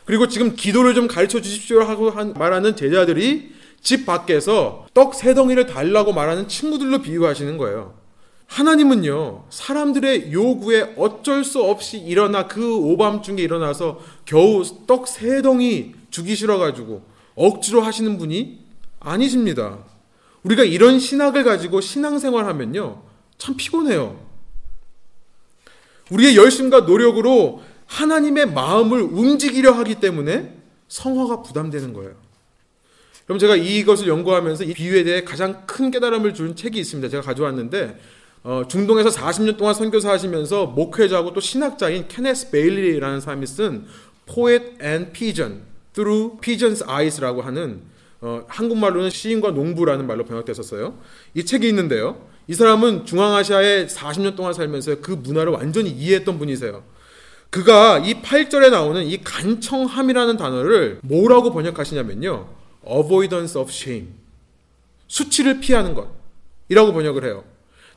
그리고 0.05 0.27
지금 0.27 0.55
기도를 0.55 0.93
좀 0.93 1.07
가르쳐 1.07 1.41
주십시오 1.41 1.81
하고 1.81 2.11
말하는 2.33 2.75
제자들이 2.75 3.51
집 3.81 4.05
밖에서 4.05 4.85
떡 4.93 5.13
세 5.15 5.33
덩이를 5.33 5.65
달라고 5.65 6.13
말하는 6.13 6.47
친구들로 6.47 7.01
비유하시는 7.01 7.57
거예요. 7.57 7.99
하나님은요, 8.47 9.45
사람들의 9.49 10.33
요구에 10.33 10.93
어쩔 10.97 11.43
수 11.43 11.63
없이 11.63 11.97
일어나 11.97 12.47
그 12.47 12.75
오밤중에 12.75 13.41
일어나서 13.41 13.99
겨우 14.25 14.63
떡 14.85 15.07
세 15.07 15.41
덩이 15.41 15.93
주기 16.09 16.35
싫어가지고 16.35 17.01
억지로 17.35 17.81
하시는 17.81 18.17
분이 18.17 18.59
아니십니다. 18.99 19.79
우리가 20.43 20.63
이런 20.63 20.99
신학을 20.99 21.43
가지고 21.43 21.81
신앙생활 21.81 22.45
하면요, 22.45 23.01
참 23.37 23.55
피곤해요. 23.55 24.19
우리의 26.11 26.35
열심과 26.35 26.81
노력으로 26.81 27.61
하나님의 27.85 28.47
마음을 28.51 29.01
움직이려 29.01 29.71
하기 29.71 29.95
때문에 29.95 30.57
성화가 30.89 31.41
부담되는 31.41 31.93
거예요. 31.93 32.15
그럼 33.31 33.39
제가 33.39 33.55
이것을 33.55 34.09
연구하면서 34.09 34.65
이 34.65 34.73
비유에 34.73 35.05
대해 35.05 35.23
가장 35.23 35.65
큰 35.65 35.89
깨달음을 35.89 36.33
준 36.33 36.53
책이 36.53 36.77
있습니다. 36.77 37.07
제가 37.07 37.23
가져왔는데 37.23 37.97
어, 38.43 38.63
중동에서 38.67 39.07
40년 39.07 39.55
동안 39.55 39.73
선교사 39.73 40.11
하시면서 40.11 40.65
목회자고 40.65 41.31
또 41.31 41.39
신학자인 41.39 42.09
케네스 42.09 42.51
베일리라는 42.51 43.21
사람이 43.21 43.47
쓴 43.47 43.85
Poet 44.25 44.73
and 44.83 45.13
Pigeon 45.13 45.61
Through 45.93 46.41
Pigeon's 46.41 46.85
Eyes라고 46.85 47.41
하는 47.41 47.83
어, 48.19 48.43
한국말로는 48.49 49.09
시인과 49.09 49.51
농부라는 49.51 50.07
말로 50.07 50.25
번역됐었어요. 50.25 50.97
이 51.33 51.45
책이 51.45 51.65
있는데요. 51.69 52.27
이 52.49 52.53
사람은 52.53 53.05
중앙아시아에 53.05 53.85
40년 53.85 54.35
동안 54.35 54.51
살면서 54.51 54.97
그 54.99 55.11
문화를 55.11 55.53
완전히 55.53 55.89
이해했던 55.89 56.37
분이세요. 56.37 56.83
그가 57.49 57.99
이 57.99 58.21
8절에 58.21 58.71
나오는 58.71 59.01
이 59.05 59.23
간청함이라는 59.23 60.35
단어를 60.35 60.99
뭐라고 61.01 61.53
번역하시냐면요. 61.53 62.59
Avoidance 62.87 63.59
of 63.59 63.71
shame. 63.71 64.09
수치를 65.07 65.59
피하는 65.59 65.93
것이라고 65.93 66.93
번역을 66.93 67.25
해요. 67.25 67.43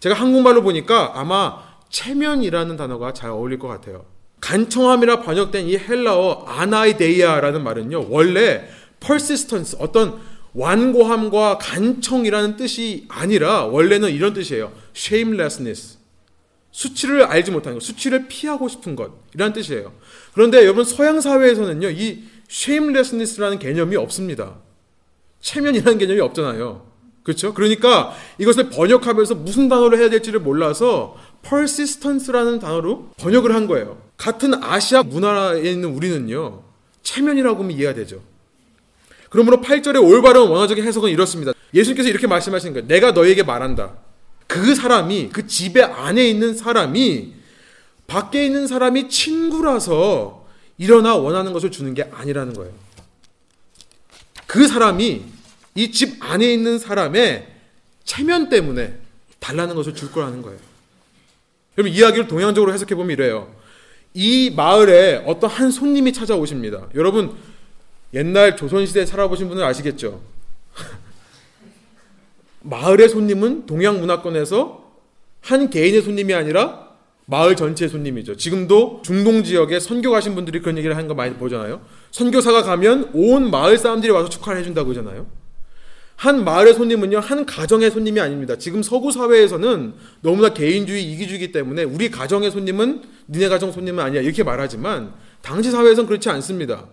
제가 0.00 0.14
한국말로 0.14 0.62
보니까 0.62 1.12
아마 1.14 1.62
체면이라는 1.88 2.76
단어가 2.76 3.12
잘 3.12 3.30
어울릴 3.30 3.58
것 3.58 3.68
같아요. 3.68 4.04
간청함이라 4.40 5.22
번역된 5.22 5.66
이 5.68 5.78
헬라어 5.78 6.44
아나이데이아라는 6.46 7.62
말은요. 7.62 8.08
원래 8.10 8.68
persistence 9.00 9.78
어떤 9.80 10.20
완고함과 10.52 11.58
간청이라는 11.58 12.56
뜻이 12.56 13.06
아니라 13.08 13.64
원래는 13.64 14.10
이런 14.10 14.34
뜻이에요. 14.34 14.72
shamelessness. 14.94 15.98
수치를 16.70 17.22
알지 17.22 17.52
못하는 17.52 17.78
것, 17.78 17.84
수치를 17.84 18.26
피하고 18.28 18.68
싶은 18.68 18.96
것이라는 18.96 19.52
뜻이에요. 19.52 19.92
그런데 20.32 20.58
여러분 20.58 20.84
서양 20.84 21.20
사회에서는요. 21.20 21.90
이 21.90 22.24
shamelessness라는 22.50 23.58
개념이 23.58 23.96
없습니다. 23.96 24.56
체면이라는 25.44 25.98
개념이 25.98 26.20
없잖아요. 26.20 26.86
그렇죠? 27.22 27.54
그러니까 27.54 28.14
이것을 28.38 28.70
번역하면서 28.70 29.36
무슨 29.36 29.68
단어로 29.68 29.96
해야 29.98 30.10
될지를 30.10 30.40
몰라서 30.40 31.16
persistence라는 31.42 32.58
단어로 32.58 33.10
번역을 33.18 33.54
한 33.54 33.66
거예요. 33.66 33.98
같은 34.16 34.54
아시아 34.62 35.02
문화에 35.02 35.70
있는 35.70 35.90
우리는요. 35.90 36.62
체면이라고 37.02 37.62
하면 37.62 37.76
이해가 37.76 37.94
되죠. 37.94 38.22
그러므로 39.28 39.60
8절의 39.60 40.02
올바른 40.02 40.48
원어적인 40.48 40.84
해석은 40.84 41.10
이렇습니다. 41.10 41.52
예수님께서 41.74 42.08
이렇게 42.08 42.26
말씀하시는 42.26 42.72
거예요. 42.72 42.86
내가 42.86 43.12
너에게 43.12 43.42
말한다. 43.42 43.94
그 44.46 44.74
사람이 44.74 45.30
그 45.32 45.46
집에 45.46 45.82
안에 45.82 46.26
있는 46.26 46.54
사람이 46.54 47.34
밖에 48.06 48.46
있는 48.46 48.66
사람이 48.66 49.08
친구라서 49.08 50.46
일어나 50.78 51.16
원하는 51.16 51.52
것을 51.52 51.70
주는 51.70 51.92
게 51.94 52.08
아니라는 52.12 52.54
거예요. 52.54 52.72
그 54.46 54.68
사람이 54.68 55.33
이 55.76 55.90
집 55.90 56.16
안에 56.20 56.52
있는 56.52 56.78
사람의 56.78 57.46
체면 58.04 58.48
때문에 58.48 58.94
달라는 59.40 59.74
것을 59.74 59.94
줄 59.94 60.10
거라는 60.12 60.42
거예요. 60.42 60.58
여러분 61.76 61.92
이야기를 61.92 62.28
동양적으로 62.28 62.72
해석해 62.72 62.94
보면 62.94 63.10
이래요. 63.12 63.52
이 64.14 64.52
마을에 64.54 65.22
어떤 65.26 65.50
한 65.50 65.70
손님이 65.70 66.12
찾아오십니다. 66.12 66.88
여러분 66.94 67.34
옛날 68.12 68.56
조선시대에 68.56 69.06
살아보신 69.06 69.48
분은 69.48 69.62
아시겠죠? 69.64 70.20
마을의 72.62 73.08
손님은 73.08 73.66
동양 73.66 73.98
문화권에서 74.00 74.84
한 75.40 75.68
개인의 75.68 76.02
손님이 76.02 76.32
아니라 76.34 76.84
마을 77.26 77.56
전체의 77.56 77.88
손님이죠. 77.88 78.36
지금도 78.36 79.02
중동 79.04 79.42
지역에 79.42 79.80
선교 79.80 80.10
가신 80.10 80.34
분들이 80.34 80.60
그런 80.60 80.78
얘기를 80.78 80.94
하는 80.96 81.08
거 81.08 81.14
많이 81.14 81.34
보잖아요. 81.34 81.80
선교사가 82.12 82.62
가면 82.62 83.10
온 83.14 83.50
마을 83.50 83.76
사람들이 83.78 84.12
와서 84.12 84.28
축하를 84.28 84.60
해준다고 84.60 84.90
하잖아요. 84.90 85.26
한 86.16 86.44
마을의 86.44 86.74
손님은요, 86.74 87.18
한 87.18 87.44
가정의 87.44 87.90
손님이 87.90 88.20
아닙니다. 88.20 88.56
지금 88.56 88.82
서구 88.82 89.10
사회에서는 89.10 89.94
너무나 90.22 90.54
개인주의, 90.54 91.04
이기주의이기 91.12 91.52
때문에 91.52 91.84
우리 91.84 92.10
가정의 92.10 92.50
손님은 92.50 93.02
니네 93.28 93.48
가정 93.48 93.72
손님은 93.72 94.02
아니야. 94.02 94.20
이렇게 94.20 94.42
말하지만 94.42 95.12
당시 95.42 95.70
사회에서는 95.70 96.06
그렇지 96.06 96.28
않습니다. 96.30 96.86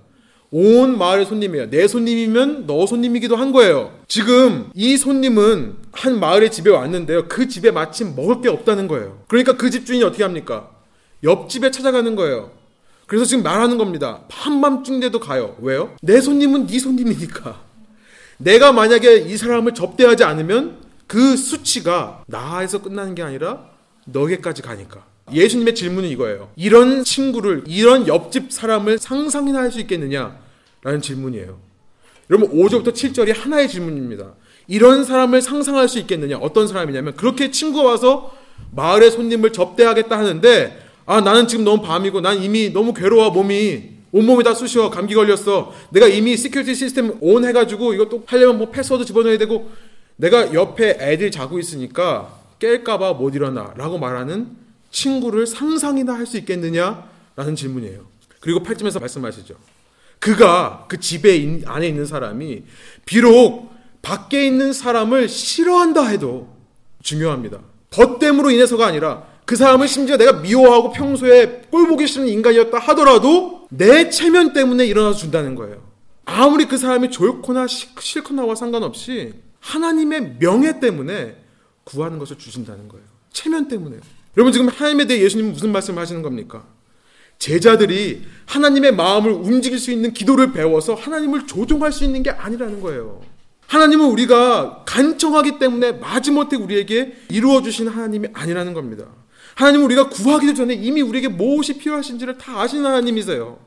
온 0.54 0.98
마을의 0.98 1.26
손님이에요. 1.28 1.70
내 1.70 1.88
손님이면 1.88 2.68
너 2.68 2.86
손님이기도 2.86 3.38
한 3.38 3.54
거예요. 3.54 3.98
지금 4.08 4.70
이 4.74 4.98
손님은 4.98 5.76
한 5.94 6.20
마을의 6.20 6.52
집에 6.52 6.70
왔는데요. 6.70 7.28
그 7.30 7.48
집에 7.48 7.72
마침 7.72 8.16
먹을 8.18 8.42
게 8.42 8.50
없다는 8.50 8.90
거예요. 8.90 9.24
그러니까 9.30 9.56
그 9.56 9.70
집주인이 9.70 10.04
어떻게 10.04 10.24
합니까? 10.24 10.70
옆집에 11.24 11.72
찾아가는 11.72 12.16
거예요. 12.16 12.52
그래서 13.08 13.24
지금 13.24 13.44
말하는 13.44 13.78
겁니다. 13.78 14.24
한밤중대도 14.30 15.20
가요. 15.22 15.56
왜요? 15.62 15.96
내 16.02 16.20
손님은 16.20 16.68
네 16.68 16.80
손님이니까. 16.80 17.71
내가 18.44 18.72
만약에 18.72 19.18
이 19.18 19.38
사람을 19.38 19.74
접대하지 19.74 20.24
않으면 20.24 20.78
그 21.08 21.36
수치가 21.38 22.24
나에서 22.28 22.82
끝나는 22.82 23.16
게 23.16 23.22
아니라 23.22 23.70
너에게까지 24.06 24.62
가니까. 24.62 25.06
예수님의 25.32 25.76
질문은 25.76 26.10
이거예요. 26.10 26.50
이런 26.56 27.04
친구를, 27.04 27.64
이런 27.68 28.08
옆집 28.08 28.52
사람을 28.52 28.98
상상이나 28.98 29.60
할 29.60 29.72
수 29.72 29.80
있겠느냐? 29.80 30.38
라는 30.84 31.02
질문이에요. 31.02 31.60
여러분, 32.30 32.50
5절부터 32.50 32.94
7절이 32.94 33.38
하나의 33.38 33.70
질문입니다. 33.70 34.34
이런 34.68 35.06
사람을 35.06 35.42
상상할 35.42 35.88
수 35.88 36.00
있겠느냐? 36.00 36.38
어떤 36.38 36.68
사람이냐면, 36.68 37.16
그렇게 37.16 37.52
친구가 37.52 37.84
와서 37.84 38.36
마을의 38.72 39.12
손님을 39.12 39.54
접대하겠다 39.54 40.18
하는데, 40.18 40.82
아, 41.06 41.22
나는 41.22 41.48
지금 41.48 41.64
너무 41.64 41.82
밤이고, 41.84 42.22
난 42.22 42.42
이미 42.42 42.72
너무 42.72 42.94
괴로워, 42.94 43.30
몸이. 43.32 43.91
온몸이 44.12 44.44
다 44.44 44.54
쑤셔, 44.54 44.90
감기 44.90 45.14
걸렸어. 45.16 45.74
내가 45.90 46.08
이미 46.08 46.36
security 46.36 46.76
system 46.76 47.18
on 47.22 47.46
해가지고, 47.46 47.94
이것도 47.94 48.24
하려면 48.26 48.58
뭐 48.58 48.70
패스워드 48.70 49.06
집어넣어야 49.06 49.38
되고, 49.38 49.72
내가 50.18 50.54
옆에 50.54 50.98
애들 51.00 51.32
자고 51.32 51.60
있으니까 51.60 52.38
깰까봐 52.60 53.18
못 53.18 53.34
일어나. 53.36 53.74
라고 53.76 53.98
말하는 53.98 54.50
친구를 54.92 55.48
상상이나 55.48 56.14
할 56.14 56.26
수 56.26 56.38
있겠느냐라는 56.38 57.56
질문이에요. 57.56 58.06
그리고 58.40 58.62
8절에서 58.62 59.00
말씀하시죠. 59.00 59.56
그가 60.20 60.86
그 60.88 61.00
집에 61.00 61.62
안에 61.66 61.88
있는 61.88 62.06
사람이 62.06 62.64
비록 63.06 63.72
밖에 64.02 64.46
있는 64.46 64.74
사람을 64.74 65.30
싫어한다 65.30 66.08
해도 66.08 66.48
중요합니다. 67.02 67.60
덧됨으로 67.90 68.52
인해서가 68.52 68.86
아니라 68.86 69.24
그 69.52 69.58
사람을 69.58 69.90
심지어 69.90 70.16
내가 70.16 70.32
미워하고 70.32 70.94
평소에 70.94 71.64
꼴보기 71.72 72.08
싫은 72.08 72.30
인간이었다 72.30 72.80
하더라도 72.80 73.68
내 73.70 74.10
체면 74.10 74.54
때문에 74.54 74.86
일어나서 74.86 75.18
준다는 75.18 75.56
거예요. 75.56 75.84
아무리 76.24 76.70
그 76.70 76.78
사람이 76.78 77.12
좋거나 77.12 77.68
싫거나와 77.68 78.56
상관없이 78.56 79.34
하나님의 79.60 80.38
명예 80.40 80.80
때문에 80.80 81.36
구하는 81.84 82.18
것을 82.18 82.38
주신다는 82.38 82.88
거예요. 82.88 83.06
체면 83.34 83.68
때문에. 83.68 83.98
여러분 84.38 84.54
지금 84.54 84.70
하나님에 84.70 85.06
대해 85.06 85.22
예수님은 85.22 85.52
무슨 85.52 85.74
말씀을 85.74 86.02
하시는 86.02 86.22
겁니까? 86.22 86.64
제자들이 87.38 88.22
하나님의 88.46 88.96
마음을 88.96 89.34
움직일 89.34 89.80
수 89.80 89.92
있는 89.92 90.14
기도를 90.14 90.54
배워서 90.54 90.94
하나님을 90.94 91.46
조종할 91.46 91.92
수 91.92 92.06
있는 92.06 92.24
게 92.24 92.30
아니라는 92.30 92.80
거예요. 92.80 93.20
하나님은 93.68 94.06
우리가 94.12 94.84
간청하기 94.86 95.60
때문에 95.60 95.92
마지못해 95.92 96.56
우리에게 96.56 97.18
이루어 97.28 97.62
주신 97.62 97.90
하나님이 97.90 98.30
아니라는 98.32 98.74
겁니다. 98.74 99.08
하나님은 99.56 99.86
우리가 99.86 100.10
구하기도 100.10 100.54
전에 100.54 100.74
이미 100.74 101.02
우리에게 101.02 101.28
무엇이 101.28 101.78
필요하신지를 101.78 102.38
다 102.38 102.62
아시는 102.62 102.86
하나님이세요. 102.86 103.60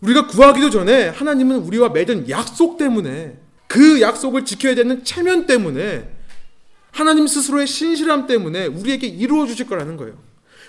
우리가 0.00 0.26
구하기도 0.26 0.70
전에 0.70 1.08
하나님은 1.08 1.58
우리와 1.58 1.88
맺은 1.90 2.28
약속 2.28 2.76
때문에 2.76 3.38
그 3.66 4.00
약속을 4.00 4.44
지켜야 4.44 4.74
되는 4.74 5.02
체면 5.02 5.46
때문에 5.46 6.14
하나님 6.90 7.26
스스로의 7.26 7.66
신실함 7.66 8.26
때문에 8.26 8.66
우리에게 8.66 9.06
이루어 9.06 9.46
주실 9.46 9.66
거라는 9.66 9.96
거예요. 9.96 10.16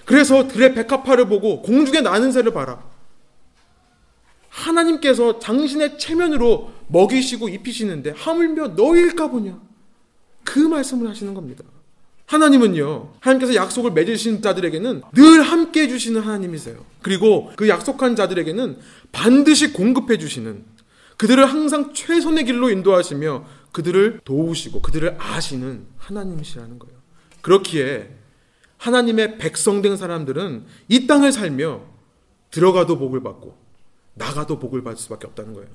그래서 0.05 0.47
들의 0.47 0.73
백합화를 0.73 1.27
보고 1.27 1.61
공중에 1.61 2.01
나는 2.01 2.31
새를 2.31 2.53
봐라. 2.53 2.83
하나님께서 4.49 5.39
당신의 5.39 5.99
체면으로 5.99 6.71
먹이시고 6.87 7.49
입히시는데 7.49 8.11
하물며 8.15 8.69
너일까 8.69 9.27
보냐. 9.27 9.59
그 10.43 10.59
말씀을 10.59 11.09
하시는 11.09 11.33
겁니다. 11.33 11.63
하나님은요, 12.25 13.13
하나님께서 13.19 13.55
약속을 13.55 13.91
맺으신 13.91 14.41
자들에게는 14.41 15.03
늘 15.13 15.41
함께 15.41 15.83
해주시는 15.83 16.21
하나님이세요. 16.21 16.83
그리고 17.01 17.51
그 17.55 17.69
약속한 17.69 18.15
자들에게는 18.15 18.79
반드시 19.11 19.73
공급해 19.73 20.17
주시는, 20.17 20.63
그들을 21.17 21.45
항상 21.45 21.93
최선의 21.93 22.45
길로 22.45 22.69
인도하시며 22.69 23.45
그들을 23.71 24.21
도우시고 24.23 24.81
그들을 24.81 25.15
아시는 25.19 25.85
하나님이시라는 25.97 26.79
거예요. 26.79 26.97
그렇기에 27.41 28.09
하나님의 28.77 29.37
백성된 29.37 29.97
사람들은 29.97 30.65
이 30.89 31.07
땅을 31.07 31.31
살며 31.31 31.83
들어가도 32.51 32.97
복을 32.97 33.21
받고 33.21 33.57
나가도 34.15 34.59
복을 34.59 34.83
받을 34.83 34.97
수밖에 34.97 35.27
없다는 35.27 35.53
거예요. 35.53 35.69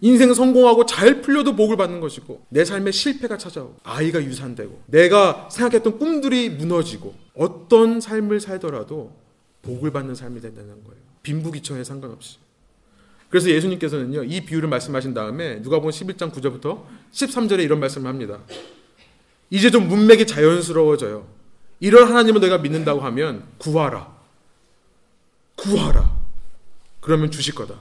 인생 0.00 0.34
성공하고 0.34 0.86
잘 0.86 1.22
풀려도 1.22 1.56
복을 1.56 1.76
받는 1.76 2.00
것이고 2.00 2.44
내 2.48 2.64
삶에 2.64 2.90
실패가 2.90 3.38
찾아오고 3.38 3.76
아이가 3.84 4.22
유산되고 4.22 4.82
내가 4.86 5.48
생각했던 5.50 5.98
꿈들이 5.98 6.50
무너지고 6.50 7.14
어떤 7.34 8.00
삶을 8.00 8.40
살더라도 8.40 9.12
복을 9.62 9.90
받는 9.92 10.14
삶이 10.14 10.40
된다는 10.40 10.84
거예요. 10.84 11.00
빈부귀천에 11.22 11.84
상관없이. 11.84 12.36
그래서 13.30 13.50
예수님께서는요, 13.50 14.24
이 14.24 14.42
비유를 14.42 14.68
말씀하신 14.68 15.14
다음에 15.14 15.60
누가 15.62 15.78
보면 15.78 15.90
11장 15.90 16.30
9절부터 16.30 16.84
13절에 17.12 17.64
이런 17.64 17.80
말씀을 17.80 18.08
합니다. 18.08 18.38
이제 19.50 19.70
좀 19.70 19.88
문맥이 19.88 20.26
자연스러워져요. 20.26 21.26
이런 21.80 22.08
하나님을 22.08 22.40
내가 22.40 22.58
믿는다고 22.58 23.00
하면 23.00 23.44
구하라. 23.58 24.12
구하라. 25.56 26.16
그러면 27.00 27.30
주실 27.30 27.54
거다. 27.54 27.74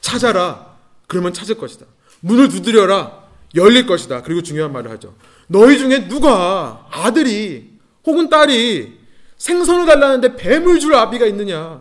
찾아라. 0.00 0.75
그러면 1.06 1.32
찾을 1.32 1.56
것이다. 1.56 1.86
문을 2.20 2.48
두드려라. 2.48 3.24
열릴 3.54 3.86
것이다. 3.86 4.22
그리고 4.22 4.42
중요한 4.42 4.72
말을 4.72 4.90
하죠. 4.92 5.14
너희 5.46 5.78
중에 5.78 6.08
누가 6.08 6.86
아들이 6.90 7.70
혹은 8.04 8.28
딸이 8.28 8.98
생선을 9.38 9.86
달라는데 9.86 10.36
뱀을 10.36 10.80
줄 10.80 10.94
아비가 10.94 11.26
있느냐? 11.26 11.80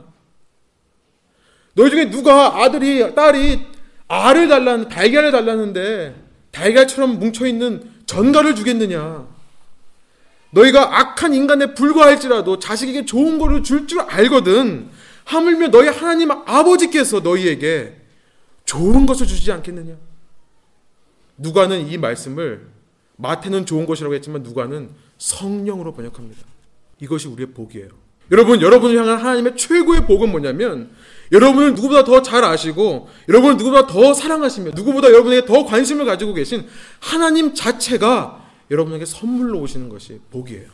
너희 1.73 1.89
중에 1.89 2.09
누가 2.09 2.63
아들이 2.63 3.13
딸이 3.15 3.65
알을 4.07 4.47
달라는 4.47 4.89
달걀을 4.89 5.31
달라는데 5.31 6.15
달걀처럼 6.51 7.19
뭉쳐 7.19 7.45
있는 7.47 7.91
전갈을 8.05 8.55
주겠느냐? 8.55 9.27
너희가 10.51 10.99
악한 10.99 11.33
인간에 11.33 11.73
불과할지라도 11.73 12.59
자식에게 12.59 13.05
좋은 13.05 13.39
거를 13.39 13.63
줄 13.63 13.87
줄 13.87 13.99
알거든. 14.01 14.89
하물며 15.25 15.69
너희 15.69 15.87
하나님 15.89 16.31
아버지께서 16.31 17.19
너희에게 17.19 17.99
좋은 18.65 19.05
것을 19.05 19.27
주시지 19.27 19.51
않겠느냐? 19.51 19.95
누가는 21.37 21.87
이 21.87 21.97
말씀을 21.97 22.67
마태는 23.17 23.65
좋은 23.65 23.85
것이라고 23.85 24.13
했지만 24.15 24.43
누가는 24.43 24.89
성령으로 25.17 25.93
번역합니다. 25.93 26.41
이것이 26.99 27.27
우리의 27.27 27.51
복이에요. 27.53 27.89
여러분, 28.31 28.61
여러분을 28.61 28.97
향한 28.97 29.19
하나님의 29.19 29.55
최고의 29.55 30.07
복은 30.07 30.31
뭐냐면 30.31 30.89
여러분을 31.31 31.75
누구보다 31.75 32.03
더 32.03 32.21
잘 32.23 32.43
아시고 32.43 33.07
여러분을 33.29 33.57
누구보다 33.57 33.87
더 33.87 34.13
사랑하시며 34.13 34.71
누구보다 34.71 35.09
여러분에게 35.09 35.45
더 35.45 35.63
관심을 35.63 36.05
가지고 36.05 36.33
계신 36.33 36.65
하나님 36.99 37.53
자체가 37.53 38.43
여러분에게 38.71 39.05
선물로 39.05 39.59
오시는 39.59 39.89
것이 39.89 40.19
복이에요. 40.31 40.67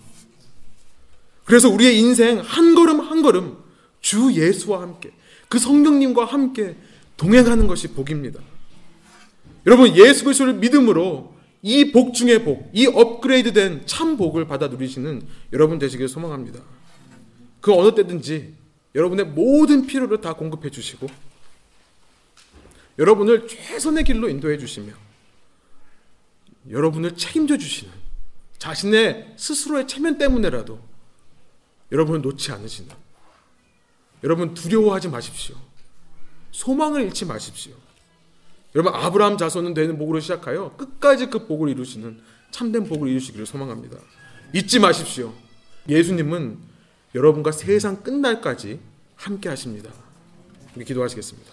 그래서 1.43 1.69
우리의 1.69 1.99
인생 1.99 2.39
한 2.39 2.73
걸음 2.75 3.01
한 3.01 3.21
걸음 3.21 3.57
주 3.99 4.31
예수와 4.33 4.81
함께 4.81 5.11
그 5.49 5.59
성령님과 5.59 6.23
함께 6.23 6.77
동행하는 7.21 7.67
것이 7.67 7.89
복입니다. 7.89 8.41
여러분 9.67 9.95
예수 9.95 10.23
그리스도를 10.23 10.55
믿음으로 10.55 11.35
이 11.61 11.91
복 11.91 12.15
중의 12.15 12.43
복, 12.43 12.71
이 12.73 12.87
업그레이드된 12.87 13.85
참 13.85 14.17
복을 14.17 14.47
받아 14.47 14.67
누리시는 14.67 15.27
여러분 15.53 15.77
되시길 15.77 16.07
소망합니다. 16.07 16.59
그 17.59 17.71
어느 17.75 17.93
때든지 17.93 18.55
여러분의 18.95 19.25
모든 19.27 19.85
필요를 19.85 20.21
다 20.21 20.33
공급해 20.33 20.71
주시고 20.71 21.05
여러분을 22.97 23.47
최선의 23.47 24.03
길로 24.03 24.27
인도해 24.27 24.57
주시며 24.57 24.91
여러분을 26.71 27.15
책임져 27.15 27.59
주시는 27.59 27.93
자신의 28.57 29.35
스스로의 29.37 29.87
체면 29.87 30.17
때문에라도 30.17 30.79
여러분을 31.91 32.21
놓지 32.23 32.51
않으시는 32.51 32.89
여러분 34.23 34.55
두려워하지 34.55 35.09
마십시오. 35.09 35.55
소망을 36.51 37.03
잃지 37.03 37.25
마십시오. 37.25 37.73
여러분 38.75 38.93
아브라함 38.93 39.37
자손은 39.37 39.73
되는 39.73 39.97
복으로 39.97 40.19
시작하여 40.19 40.75
끝까지 40.77 41.27
그 41.27 41.45
복을 41.45 41.69
이루시는 41.69 42.21
참된 42.51 42.85
복을 42.85 43.09
이루시기를 43.09 43.45
소망합니다. 43.45 43.97
잊지 44.53 44.79
마십시오. 44.79 45.33
예수님은 45.89 46.57
여러분과 47.15 47.51
세상 47.51 48.03
끝날까지 48.03 48.79
함께 49.15 49.49
하십니다. 49.49 49.91
기도하시겠습니다. 50.85 51.51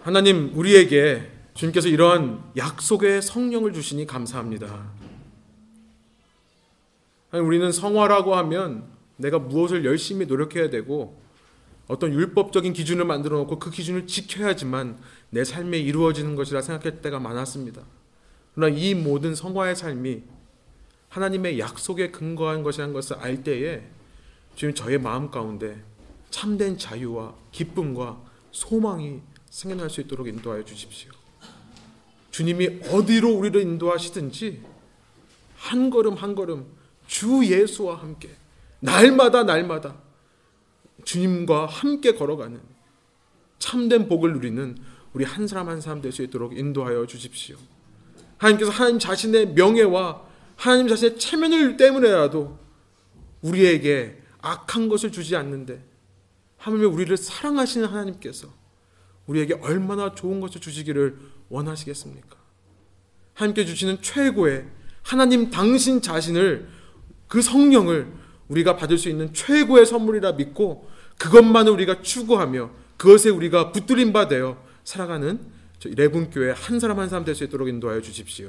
하나님 0.00 0.52
우리에게 0.56 1.30
주님께서 1.54 1.88
이러한 1.88 2.42
약속의 2.56 3.22
성령을 3.22 3.72
주시니 3.72 4.06
감사합니다. 4.06 4.90
우리는 7.32 7.72
성화라고 7.72 8.34
하면 8.36 8.84
내가 9.16 9.38
무엇을 9.38 9.84
열심히 9.84 10.26
노력해야 10.26 10.70
되고 10.70 11.20
어떤 11.88 12.12
율법적인 12.12 12.72
기준을 12.72 13.04
만들어 13.04 13.38
놓고 13.38 13.58
그 13.58 13.70
기준을 13.70 14.06
지켜야지만 14.06 14.98
내 15.30 15.44
삶에 15.44 15.78
이루어지는 15.78 16.34
것이라 16.34 16.62
생각할 16.62 17.00
때가 17.00 17.20
많았습니다. 17.20 17.82
그러나 18.54 18.74
이 18.76 18.94
모든 18.94 19.34
성화의 19.34 19.76
삶이 19.76 20.22
하나님의 21.08 21.58
약속에 21.58 22.10
근거한 22.10 22.62
것이라는 22.62 22.92
것을 22.92 23.16
알 23.16 23.44
때에 23.44 23.82
지금 24.56 24.74
저의 24.74 24.98
마음 24.98 25.30
가운데 25.30 25.82
참된 26.30 26.76
자유와 26.76 27.34
기쁨과 27.52 28.20
소망이 28.50 29.20
생겨날 29.50 29.88
수 29.88 30.00
있도록 30.00 30.26
인도하여 30.26 30.64
주십시오. 30.64 31.10
주님이 32.30 32.80
어디로 32.90 33.30
우리를 33.30 33.60
인도하시든지 33.60 34.62
한 35.56 35.90
걸음 35.90 36.14
한 36.14 36.34
걸음 36.34 36.66
주 37.06 37.44
예수와 37.44 37.96
함께 37.96 38.30
날마다 38.80 39.44
날마다 39.44 39.96
주님과 41.06 41.66
함께 41.66 42.12
걸어가는 42.12 42.60
참된 43.58 44.06
복을 44.08 44.34
누리는 44.34 44.76
우리 45.14 45.24
한 45.24 45.46
사람 45.46 45.70
한 45.70 45.80
사람 45.80 46.02
될 46.02 46.12
수 46.12 46.22
있도록 46.22 46.58
인도하여 46.58 47.06
주십시오. 47.06 47.56
하나님께서 48.36 48.70
하나님 48.70 48.98
자신의 48.98 49.54
명예와 49.54 50.26
하나님 50.56 50.88
자신의 50.88 51.18
체면을 51.18 51.78
때문에라도 51.78 52.58
우리에게 53.40 54.20
악한 54.42 54.88
것을 54.88 55.10
주지 55.10 55.36
않는데 55.36 55.82
하물며 56.58 56.88
우리를 56.88 57.16
사랑하시는 57.16 57.86
하나님께서 57.88 58.48
우리에게 59.26 59.54
얼마나 59.54 60.14
좋은 60.14 60.40
것을 60.40 60.60
주시기를 60.60 61.16
원하시겠습니까? 61.48 62.36
하나님께 63.34 63.64
주시는 63.64 64.02
최고의 64.02 64.66
하나님 65.02 65.50
당신 65.50 66.02
자신을 66.02 66.68
그 67.28 67.40
성령을 67.40 68.12
우리가 68.48 68.76
받을 68.76 68.98
수 68.98 69.08
있는 69.08 69.32
최고의 69.32 69.86
선물이라 69.86 70.32
믿고 70.32 70.88
그것만을 71.18 71.72
우리가 71.72 72.02
추구하며 72.02 72.70
그것에 72.96 73.30
우리가 73.30 73.72
붙들림 73.72 74.12
바 74.12 74.28
되어 74.28 74.62
살아가는 74.84 75.38
레분교회 75.84 76.52
한 76.52 76.80
사람 76.80 76.98
한 76.98 77.08
사람 77.08 77.24
될 77.24 77.34
수 77.34 77.44
있도록 77.44 77.68
인도하여 77.68 78.00
주십시오. 78.00 78.48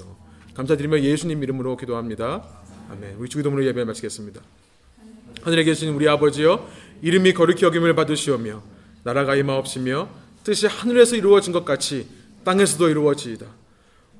감사드리며 0.55 1.01
예수님 1.01 1.43
이름으로 1.43 1.77
기도합니다. 1.77 2.43
아멘. 2.89 3.15
우리 3.19 3.29
주기도문으로 3.29 3.67
예배 3.67 3.83
마치겠습니다. 3.83 4.41
하늘에 5.43 5.63
계신 5.63 5.93
우리 5.93 6.07
아버지여 6.09 6.67
이름이 7.03 7.33
거룩히 7.33 7.63
여김을 7.63 7.93
받으시오며 7.95 8.63
나라가 9.03 9.35
임하옵시며 9.35 10.09
뜻이 10.43 10.67
하늘에서 10.67 11.15
이루어진 11.15 11.53
것 11.53 11.63
같이 11.63 12.07
땅에서도 12.43 12.89
이루어지이다. 12.89 13.45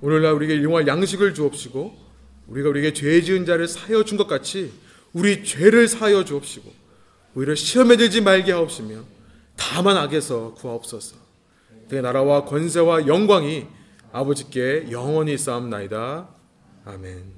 오늘날 0.01 0.33
우리에게 0.33 0.53
일용할 0.55 0.85
양식을 0.85 1.33
주옵시고 1.33 1.97
우리가 2.47 2.69
우리에게 2.69 2.93
죄 2.93 3.21
지은 3.21 3.45
자를 3.45 3.67
사여 3.67 4.03
준 4.03 4.17
것 4.17 4.27
같이 4.27 4.71
우리 5.13 5.43
죄를 5.43 5.87
사여 5.87 6.23
주옵시고 6.23 6.71
오히려 7.37 7.53
시험에 7.53 7.97
들지 7.97 8.19
말게 8.19 8.51
하옵시며 8.51 8.95
다만 9.55 9.95
악에서 9.95 10.55
구하옵소서. 10.55 11.17
그 11.87 11.93
나라와 11.93 12.45
권세와 12.45 13.05
영광이 13.05 13.67
아버지께 14.11 14.87
영원히 14.89 15.37
쌓옵나이다. 15.37 16.29
아멘. 16.85 17.36